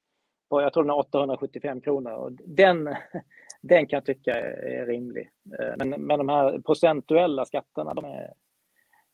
[0.49, 2.85] på, jag tror den är 875 kronor och den,
[3.63, 5.31] den kan jag tycka är rimlig.
[5.61, 8.33] Eh, men, men de här procentuella skatterna, de är,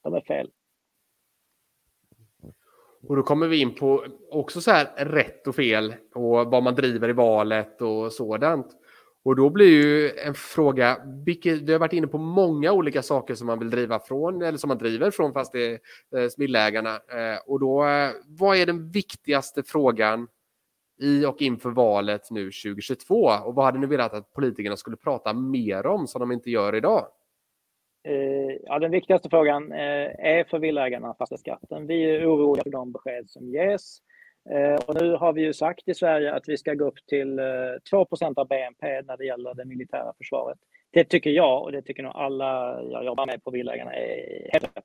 [0.03, 0.51] de är fel.
[3.09, 6.74] Och då kommer vi in på också så här rätt och fel och vad man
[6.74, 8.66] driver i valet och sådant.
[9.25, 13.35] Och då blir ju en fråga, vilket, du har varit inne på många olika saker
[13.35, 17.01] som man vill driva från, eller som man driver från fastighetsvillaägarna.
[17.12, 20.29] Eh, eh, och då, eh, vad är den viktigaste frågan
[21.01, 23.14] i och inför valet nu 2022?
[23.45, 26.75] Och vad hade ni velat att politikerna skulle prata mer om som de inte gör
[26.75, 27.07] idag?
[28.09, 31.87] Eh, ja, den viktigaste frågan eh, är för villaägarna fastighetsskatten.
[31.87, 33.99] Vi är oroliga för de besked som ges.
[34.51, 37.38] Eh, och nu har vi ju sagt i Sverige att vi ska gå upp till
[37.38, 37.45] eh,
[37.90, 40.59] 2 av BNP när det gäller det militära försvaret.
[40.90, 44.76] Det tycker jag och det tycker nog alla jag jobbar med på Villaägarna är helt
[44.76, 44.84] rätt.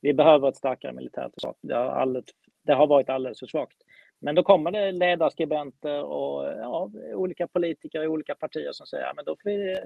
[0.00, 1.54] Vi behöver ett starkare militärt försvar.
[1.60, 2.26] Det har, alldeles,
[2.66, 3.76] det har varit alldeles för svagt.
[4.20, 9.26] Men då kommer det ledarskribenter och ja, olika politiker i olika partier som säger att
[9.26, 9.78] då får vi eh,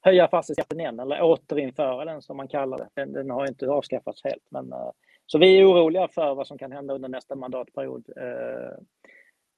[0.00, 2.88] höja fastighetsskatten igen eller återinföra den som man kallar det.
[2.94, 4.72] Den, den har inte avskaffats helt men
[5.26, 8.08] så vi är oroliga för vad som kan hända under nästa mandatperiod.
[8.16, 8.78] Eh,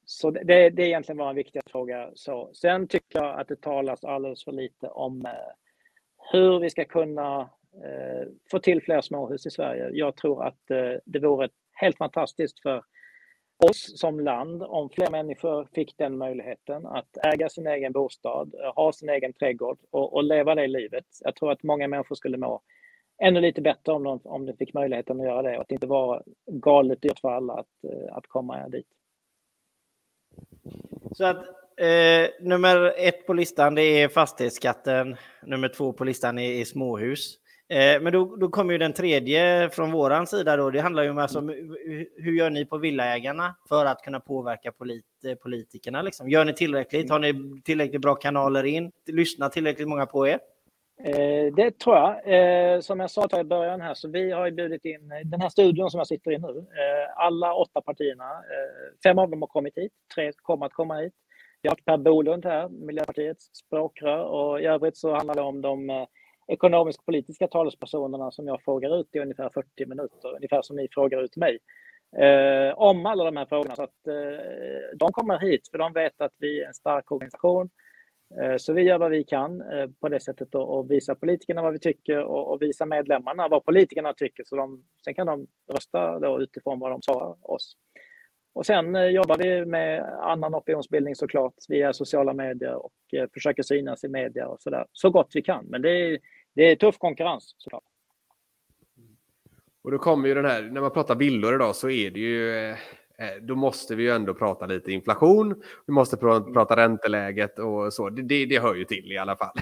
[0.05, 2.11] så det, det är egentligen vår viktigaste fråga.
[2.15, 5.33] Så, sen tycker jag att det talas alldeles för lite om eh,
[6.33, 7.41] hur vi ska kunna
[7.85, 9.91] eh, få till fler småhus i Sverige.
[9.93, 10.59] Jag tror att
[11.05, 12.83] det vore helt fantastiskt för
[13.59, 18.93] oss som land om fler människor fick den möjligheten att äga sin egen bostad, ha
[18.93, 21.05] sin egen trädgård och, och leva det livet.
[21.21, 22.63] Jag tror att många människor skulle må
[23.23, 25.75] ännu lite bättre om de, om de fick möjligheten att göra det och att det
[25.75, 28.87] inte var galet dyrt för alla att, eh, att komma dit.
[31.13, 31.39] Så att
[31.77, 37.39] eh, nummer ett på listan det är fastighetsskatten, nummer två på listan är, är småhus.
[37.69, 40.71] Eh, men då, då kommer ju den tredje från våran sida då.
[40.71, 41.41] Det handlar ju om alltså,
[42.17, 45.05] hur gör ni på villaägarna för att kunna påverka polit,
[45.43, 46.03] politikerna?
[46.03, 46.29] Liksom?
[46.29, 47.11] Gör ni tillräckligt?
[47.11, 48.93] Har ni tillräckligt bra kanaler in?
[49.07, 50.41] Lyssnar tillräckligt många på er?
[50.99, 52.21] Eh, det tror jag.
[52.25, 55.49] Eh, som jag sa i början här, så vi har bjudit in eh, den här
[55.49, 56.59] studion som jag sitter i nu.
[56.59, 60.97] Eh, alla åtta partierna, eh, fem av dem har kommit hit, tre kommer att komma
[60.97, 61.13] hit.
[61.63, 65.91] Vi har Per Bolund här, Miljöpartiets språkrör och i övrigt så handlar det om de
[65.91, 66.07] eh,
[66.49, 71.37] ekonomisk-politiska talespersonerna som jag frågar ut i ungefär 40 minuter, ungefär som ni frågar ut
[71.37, 71.59] mig.
[72.17, 73.77] Eh, om alla de här frågorna.
[73.77, 77.71] Så att, eh, de kommer hit för de vet att vi är en stark organisation.
[78.41, 81.73] Eh, så vi gör vad vi kan eh, på det sättet och visar politikerna vad
[81.73, 84.45] vi tycker och, och visar medlemmarna vad politikerna tycker.
[84.47, 87.77] Så de, sen kan de rösta då utifrån vad de svarar oss.
[88.53, 92.93] Och sen eh, jobbar vi med annan opinionsbildning såklart via sociala medier och
[93.35, 95.67] försöker synas i media och sådär så gott vi kan.
[95.67, 96.19] Men det är,
[96.55, 97.85] det är tuff konkurrens såklart.
[99.83, 102.71] Och då kommer ju den här, när man pratar villor idag så är det ju,
[102.71, 102.77] eh,
[103.43, 105.63] då måste vi ju ändå prata lite inflation.
[105.87, 108.11] Vi måste prata, prata ränteläget och så.
[108.11, 109.57] Det, det, det, hör ju till i alla fall.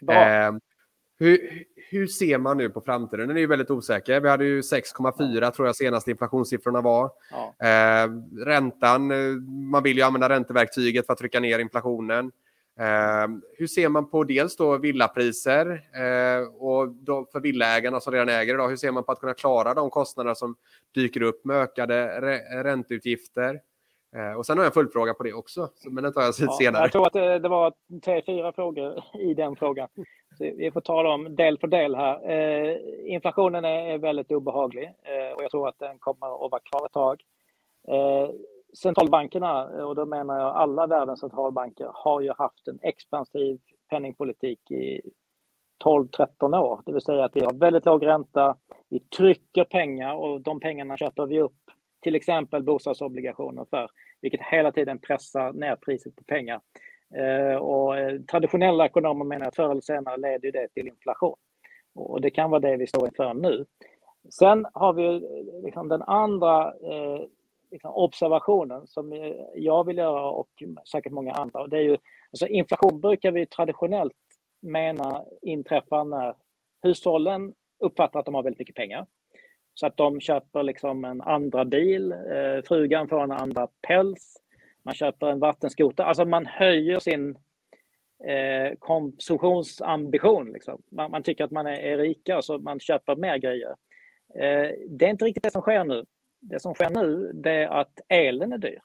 [0.00, 0.52] Ja,
[1.18, 3.28] Hur, hur ser man nu på framtiden?
[3.28, 4.20] Den är ju väldigt osäker.
[4.20, 7.10] Vi hade ju 6,4 tror jag senaste inflationssiffrorna var.
[7.30, 7.66] Ja.
[7.66, 8.10] Eh,
[8.44, 9.36] räntan, eh,
[9.70, 12.32] man vill ju använda ränteverktyget för att trycka ner inflationen.
[12.80, 18.28] Eh, hur ser man på dels då villapriser eh, och då för villaägarna som redan
[18.28, 20.56] äger idag, hur ser man på att kunna klara de kostnader som
[20.94, 22.20] dyker upp med ökade
[22.64, 23.60] ränteutgifter?
[24.16, 26.56] Eh, och sen har jag en följdfråga på det också, men den tar jag ja,
[26.58, 26.82] senare.
[26.82, 27.72] Jag tror att det, det var
[28.04, 29.88] tre, fyra frågor i den frågan.
[30.38, 32.30] Så vi får ta dem del för del här.
[32.30, 36.60] Eh, inflationen är, är, väldigt obehaglig eh, och jag tror att den kommer att vara
[36.60, 37.22] kvar ett tag.
[37.88, 38.30] Eh,
[38.82, 43.58] centralbankerna, och då menar jag alla världens centralbanker, har ju haft en expansiv
[43.90, 45.00] penningpolitik i
[45.84, 46.80] 12-13 år.
[46.86, 48.56] Det vill säga att vi har väldigt låg ränta,
[48.88, 51.52] vi trycker pengar och de pengarna köper vi upp
[52.02, 56.60] till exempel bostadsobligationer för, vilket hela tiden pressar ner priset på pengar.
[57.14, 61.36] Eh, och eh, traditionella ekonomer menar att förr eller senare leder det till inflation.
[61.94, 63.64] Och det kan vara det vi står inför nu.
[64.30, 66.72] Sen har vi eh, liksom den andra
[67.70, 70.48] liksom observationen som eh, jag vill göra och
[70.92, 71.60] säkert många andra.
[71.60, 71.96] Och det är ju,
[72.32, 74.12] alltså inflation brukar vi traditionellt
[74.62, 76.34] mena inträffar när
[76.82, 79.06] hushållen uppfattar att de har väldigt mycket pengar.
[79.74, 84.36] Så att de köper liksom en andra bil, eh, frugan får en andra päls,
[84.82, 86.04] man köper en vattenskoter.
[86.04, 87.38] Alltså man höjer sin
[88.24, 90.52] eh, konsumtionsambition.
[90.52, 90.82] Liksom.
[90.90, 93.70] Man, man, tycker att man är, är rikare så man köper mer grejer.
[94.34, 96.04] Eh, det är inte riktigt det som sker nu.
[96.40, 98.80] Det som sker nu det är att elen är dyr.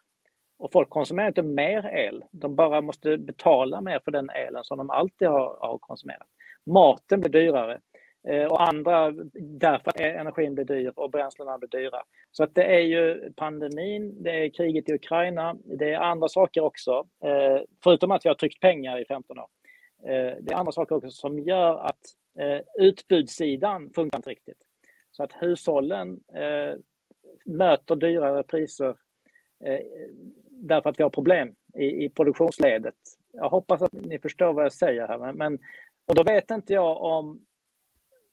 [0.57, 2.23] Och folk konsumerar inte mer el.
[2.31, 6.27] De bara måste betala mer för den elen som de alltid har, har konsumerat.
[6.65, 7.79] Maten blir dyrare.
[8.27, 12.03] Eh, och andra därför att energin blir dyr och bränslena blir dyra.
[12.31, 16.61] Så att det är ju pandemin, det är kriget i Ukraina, det är andra saker
[16.61, 19.47] också, eh, förutom att vi har tryckt pengar i 15 år.
[20.03, 21.99] Eh, det är andra saker också som gör att
[22.79, 24.57] utbudssidan funkar inte riktigt.
[25.11, 26.19] Så att hushållen
[27.45, 28.95] möter dyrare priser
[29.65, 29.79] eh,
[30.49, 32.95] därför att vi har problem i, produktionsledet.
[33.33, 35.33] Jag hoppas att ni förstår vad jag säger här.
[35.33, 35.59] Men,
[36.05, 37.45] och då vet inte jag om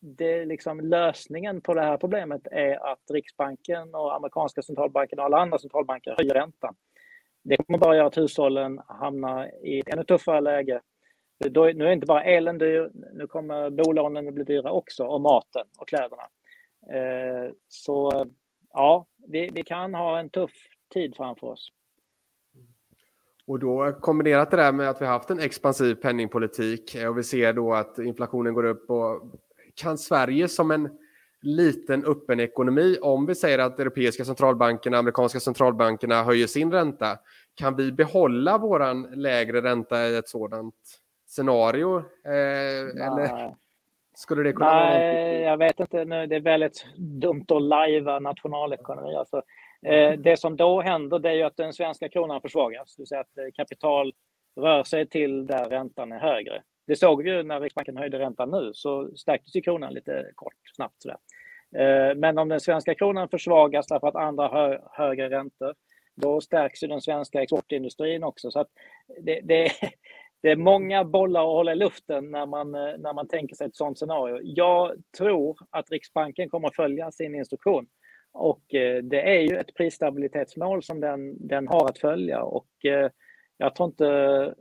[0.01, 5.39] det liksom lösningen på det här problemet är att Riksbanken och amerikanska centralbanken och alla
[5.39, 6.75] andra centralbanker höjer räntan.
[7.43, 10.81] Det kommer bara göra att hushållen hamnar i ett ännu tuffare läge.
[11.51, 15.21] Då, nu är inte bara elen dyr, nu kommer bolånen att bli dyra också och
[15.21, 16.29] maten och kläderna.
[16.93, 18.27] Eh, så
[18.73, 20.53] ja, vi, vi kan ha en tuff
[20.95, 21.73] tid framför oss.
[23.47, 27.53] Och då kombinerat det där med att vi haft en expansiv penningpolitik och vi ser
[27.53, 29.23] då att inflationen går upp och
[29.75, 30.99] kan Sverige som en
[31.43, 37.19] liten öppen ekonomi, om vi säger att europeiska centralbankerna, amerikanska centralbankerna höjer sin ränta,
[37.55, 40.75] kan vi behålla våran lägre ränta i ett sådant
[41.27, 41.99] scenario?
[42.25, 43.55] Eh, eller?
[44.19, 46.05] Skulle det kunna Nej, jag vet inte.
[46.05, 49.15] Det är väldigt dumt att lajva nationalekonomi.
[49.15, 49.43] Alltså,
[49.87, 52.97] eh, det som då händer det är ju att den svenska kronan försvagas.
[52.97, 54.13] Det vill säga att kapital
[54.61, 56.63] rör sig till där räntan är högre.
[56.87, 60.55] Det såg vi ju när Riksbanken höjde räntan nu, så stärktes ju kronan lite kort,
[60.77, 61.19] snabbt sådär.
[61.77, 65.75] Eh, men om den svenska kronan försvagas därför att andra har högre räntor,
[66.15, 68.51] då stärks ju den svenska exportindustrin också.
[68.51, 68.67] Så
[69.23, 69.73] det, det,
[70.41, 73.67] det är många bollar att hålla i luften när man, eh, när man tänker sig
[73.67, 74.41] ett sådant scenario.
[74.43, 77.87] Jag tror att Riksbanken kommer att följa sin instruktion.
[78.33, 82.43] Och eh, det är ju ett prisstabilitetsmål som den, den har att följa.
[82.43, 83.11] Och eh,
[83.57, 84.55] jag tror inte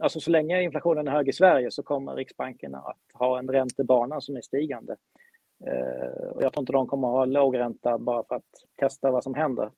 [0.00, 4.20] alltså så länge inflationen är hög i Sverige så kommer Riksbanken att ha en räntebana
[4.20, 4.96] som är stigande.
[6.30, 8.42] Och jag tror inte de kommer att ha låg ränta bara för att
[8.76, 9.70] testa vad som händer.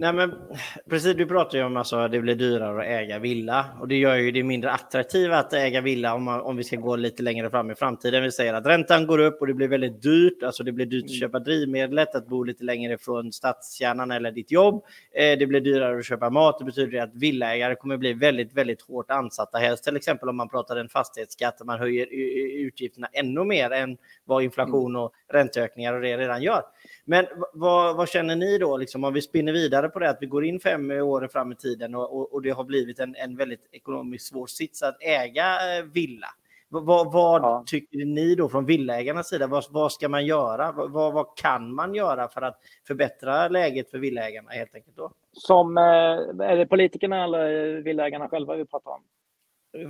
[0.00, 0.34] Nej, men
[0.90, 3.96] precis, du pratar ju om att alltså, det blir dyrare att äga villa och det
[3.96, 7.22] gör ju det mindre attraktivt att äga villa om, man, om vi ska gå lite
[7.22, 8.22] längre fram i framtiden.
[8.22, 10.42] Vi säger att räntan går upp och det blir väldigt dyrt.
[10.42, 11.20] Alltså det blir dyrt att mm.
[11.20, 14.84] köpa drivmedlet, att bo lite längre ifrån stadskärnan eller ditt jobb.
[15.14, 16.58] Eh, det blir dyrare att köpa mat.
[16.58, 19.58] Det betyder att villaägare kommer bli väldigt, väldigt hårt ansatta.
[19.58, 22.06] Helst till exempel om man pratar en fastighetsskatt, man höjer
[22.66, 26.62] utgifterna ännu mer än vad inflation och ränteökningar och det redan gör.
[27.10, 30.26] Men vad, vad, känner ni då, liksom, om vi spinner vidare på det, att vi
[30.26, 33.36] går in fem år fram i tiden och, och, och det har blivit en, en
[33.36, 36.26] väldigt ekonomiskt svår sits att äga eh, villa.
[36.68, 37.64] Vad, vad ja.
[37.66, 39.46] tycker ni då från villaägarnas sida?
[39.46, 40.72] Vad, vad ska man göra?
[40.72, 44.96] Vad, vad, kan man göra för att förbättra läget för villaägarna helt enkelt?
[44.96, 45.12] Då?
[45.32, 45.82] Som, eh,
[46.48, 49.02] är det politikerna eller villaägarna själva vi pratar om?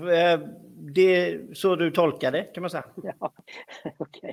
[0.08, 0.40] Eh,
[0.94, 2.84] det är så du tolkar det kan man säga.
[3.02, 3.32] Ja,
[3.98, 4.32] okay.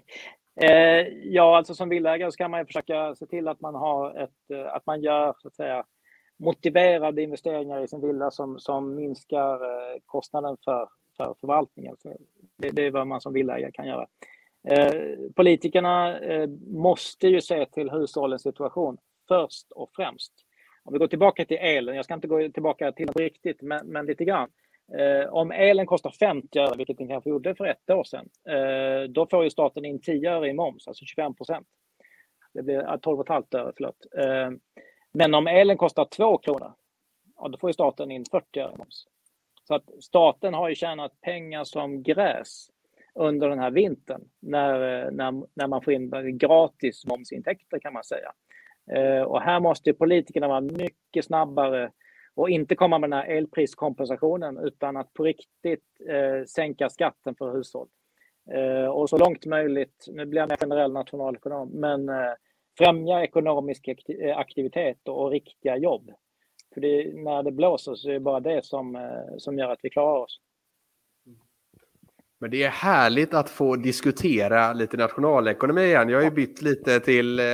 [0.62, 4.74] Eh, ja, alltså som villaägare ska man försöka se till att man har ett, eh,
[4.74, 5.86] att man gör så att säga
[6.38, 11.96] motiverade investeringar i sin villa som, som minskar eh, kostnaden för, för förvaltningen.
[11.98, 12.18] Så
[12.58, 14.08] det, det är vad man som villaägare kan göra.
[14.68, 18.98] Eh, politikerna eh, måste ju se till hushållens situation
[19.28, 20.34] först och främst.
[20.84, 23.88] Om vi går tillbaka till elen, jag ska inte gå tillbaka till det riktigt, men,
[23.88, 24.50] men lite grann.
[24.94, 29.10] Eh, om elen kostar 50 öre, vilket den kanske gjorde för ett år sedan, eh,
[29.10, 31.68] då får ju staten in 10 öre i moms, alltså 25 procent.
[32.54, 34.06] Det blir eh, 12,5 öre, förlåt.
[34.18, 34.50] Eh,
[35.14, 36.74] men om elen kostar 2 kronor,
[37.36, 39.06] ja, då får ju staten in 40 öre i moms.
[39.68, 42.70] Så att staten har ju tjänat pengar som gräs
[43.16, 48.04] under den här vintern när, eh, när, när man får in gratis momsintäkter kan man
[48.04, 48.32] säga.
[48.92, 51.92] Eh, och här måste politikerna vara mycket snabbare
[52.36, 57.54] och inte komma med den här elpriskompensationen utan att på riktigt eh, sänka skatten för
[57.54, 57.88] hushåll.
[58.54, 62.34] Eh, och så långt möjligt, nu blir jag mer generell nationalekonom, men eh,
[62.78, 66.12] främja ekonomisk eh, aktivitet och, och riktiga jobb.
[66.74, 69.80] För det, när det blåser så är det bara det som, eh, som gör att
[69.84, 70.40] vi klarar oss.
[72.40, 76.10] Men det är härligt att få diskutera lite nationalekonomi igen.
[76.10, 77.46] Jag har ju bytt lite till eh,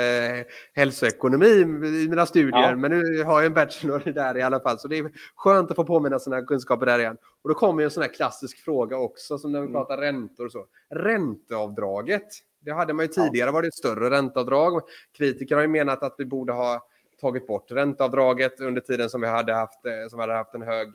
[0.74, 2.76] hälsoekonomi i mina studier, ja.
[2.76, 4.80] men nu har jag en bachelor där i alla fall.
[4.80, 7.18] Så det är skönt att få påminna sina kunskaper där igen.
[7.42, 9.74] Och då kommer en sån här klassisk fråga också, som när vi mm.
[9.74, 10.66] pratar räntor och så.
[10.90, 12.28] Ränteavdraget,
[12.66, 13.52] det hade man ju tidigare ja.
[13.52, 14.82] varit ett större ränteavdrag.
[15.18, 16.88] Kritiker har ju menat att vi borde ha
[17.22, 20.88] tagit bort ränteavdraget under tiden som vi hade haft, eh, som hade haft en hög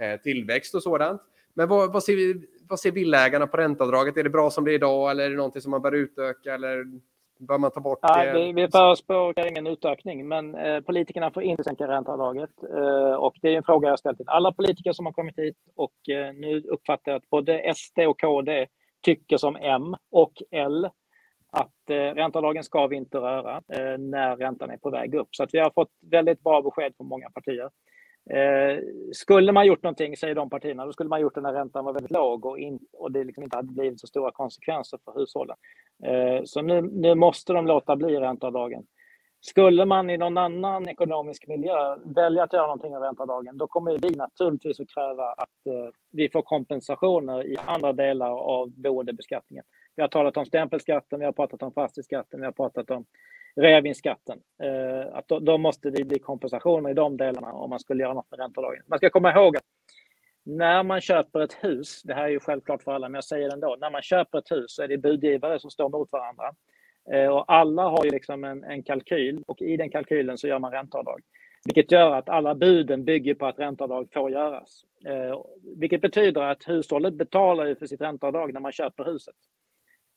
[0.00, 1.22] eh, tillväxt och sådant.
[1.54, 4.16] Men vad, vad, ser vi, vad ser villägarna på ränteavdraget?
[4.16, 6.54] Är det bra som det är idag eller är det någonting som man bör utöka
[6.54, 6.84] eller
[7.38, 8.32] bör man ta bort ja, det?
[8.32, 12.50] Vi, vi förespråkar ingen utökning, men eh, politikerna får inte sänka ränteavdraget.
[12.62, 15.56] Eh, och det är en fråga jag ställt till alla politiker som har kommit hit
[15.76, 18.66] och eh, nu uppfattar jag att både SD och KD
[19.02, 20.88] tycker som M och L
[21.52, 25.28] att eh, ränteavdragen ska vi inte röra eh, när räntan är på väg upp.
[25.30, 27.70] Så att vi har fått väldigt bra besked från många partier.
[28.30, 28.78] Eh,
[29.12, 31.92] skulle man gjort någonting, säger de partierna, då skulle man gjort den när räntan var
[31.92, 35.56] väldigt låg och, in, och det liksom inte hade blivit så stora konsekvenser för hushållen.
[36.04, 38.86] Eh, så nu, nu måste de låta bli ränteavdragen.
[39.40, 43.98] Skulle man i någon annan ekonomisk miljö välja att göra någonting av ränteavdragen, då kommer
[43.98, 49.64] vi naturligtvis att kräva att eh, vi får kompensationer i andra delar av boendebeskattningen.
[49.96, 53.04] Vi har talat om stämpelskatten, vi har pratat om fastighetsskatten, vi har pratat om
[53.56, 54.38] reavinstskatten.
[54.62, 58.14] Eh, att då, då, måste det bli kompensationer i de delarna om man skulle göra
[58.14, 58.82] något med ränteavdragen.
[58.86, 59.64] Man ska komma ihåg att
[60.44, 63.48] när man köper ett hus, det här är ju självklart för alla, men jag säger
[63.48, 66.54] det ändå, när man köper ett hus så är det budgivare som står mot varandra.
[67.12, 70.58] Eh, och alla har ju liksom en, en kalkyl och i den kalkylen så gör
[70.58, 71.20] man ränteavdrag.
[71.64, 74.84] Vilket gör att alla buden bygger på att ränteavdrag får göras.
[75.06, 75.42] Eh,
[75.76, 79.34] vilket betyder att hushållet betalar för sitt ränteavdrag när man köper huset.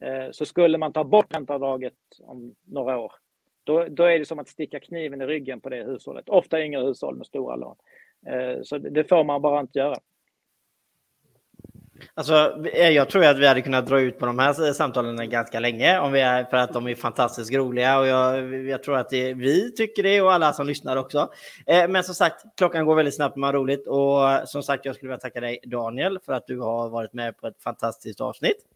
[0.06, 3.12] Eh, så skulle man ta bort ränteavdraget om några år,
[3.64, 6.30] då, då är det som att sticka kniven i ryggen på det hushållet.
[6.30, 7.76] Ofta yngre hushåll med stora lån.
[8.28, 9.96] Eh, så det får man bara inte göra.
[12.14, 15.60] Alltså, eh, jag tror att vi hade kunnat dra ut på de här samtalen ganska
[15.60, 19.10] länge om vi är, för att de är fantastiskt roliga och jag, jag tror att
[19.10, 21.30] det, vi tycker det och alla som lyssnar också.
[21.68, 25.10] Eh, men som sagt, klockan går väldigt snabbt, man roligt och som sagt, jag skulle
[25.10, 28.75] vilja tacka dig Daniel för att du har varit med på ett fantastiskt avsnitt.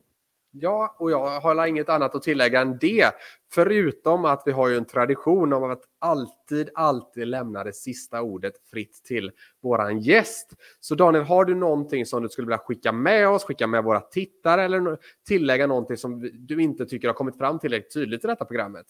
[0.52, 3.12] Ja, och jag har inget annat att tillägga än det.
[3.52, 8.54] Förutom att vi har ju en tradition av att alltid, alltid lämna det sista ordet
[8.72, 9.32] fritt till
[9.62, 10.54] våran gäst.
[10.80, 14.00] Så Daniel, har du någonting som du skulle vilja skicka med oss, skicka med våra
[14.00, 14.98] tittare eller
[15.28, 18.86] tillägga någonting som du inte tycker har kommit fram tillräckligt tydligt i detta programmet?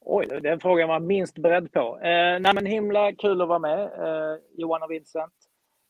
[0.00, 1.98] Oj, den frågan var minst beredd på.
[1.98, 5.32] Eh, nej, men himla kul att vara med, eh, Johan och Vincent.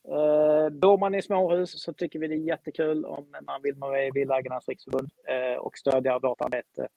[0.08, 3.92] Eh, bor man i småhus så tycker vi det är jättekul om man vill vara
[3.92, 6.88] med i Villaägarnas riksförbund eh, och stödja vårt arbete.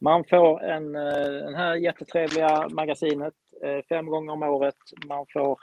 [0.00, 4.74] Man får en, eh, den här jättetrevliga magasinet eh, fem gånger om året.
[5.08, 5.58] Man får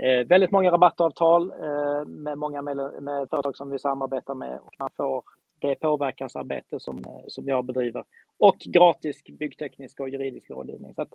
[0.00, 4.74] eh, väldigt många rabattavtal eh, med många med, med företag som vi samarbetar med och
[4.78, 5.24] man får
[5.60, 8.04] det påverkansarbete som, eh, som jag bedriver
[8.38, 10.94] och gratis byggteknisk och juridisk rådgivning.
[10.94, 11.06] Så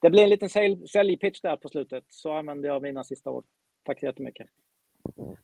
[0.00, 0.48] det blir en liten
[0.88, 3.44] säljpitch där på slutet så använder jag mina sista ord.
[3.90, 4.46] Tack så jättemycket.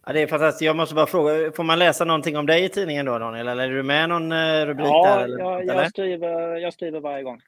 [0.07, 0.63] Ja, det är fantastiskt.
[0.63, 3.49] Jag måste bara fråga, får man läsa någonting om dig i tidningen då Daniel?
[3.49, 5.25] Eller är du med någon eh, rubrik ja, där?
[5.25, 7.41] Eller, ja, jag, skriver, jag skriver varje gång.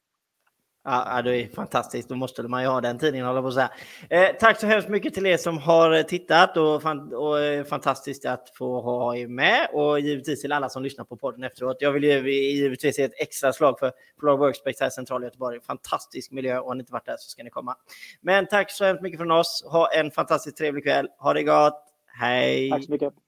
[0.90, 2.08] Ja, det är fantastiskt.
[2.08, 3.70] Då måste man ju ha den tidningen, hålla på att säga.
[4.10, 7.64] Eh, tack så hemskt mycket till er som har eh, tittat och, fan, och eh,
[7.64, 11.76] fantastiskt att få ha er med och givetvis till alla som lyssnar på podden efteråt.
[11.80, 15.60] Jag vill ju givetvis ge ett extra slag för Polar Workspace här centrala Göteborg.
[15.60, 17.76] Fantastisk miljö och har ni inte varit där så ska ni komma.
[18.20, 19.64] Men tack så hemskt mycket från oss.
[19.70, 21.08] Ha en fantastiskt trevlig kväll.
[21.18, 21.84] Ha det gott.
[22.20, 22.70] Hej!
[22.70, 23.27] Tack så mycket.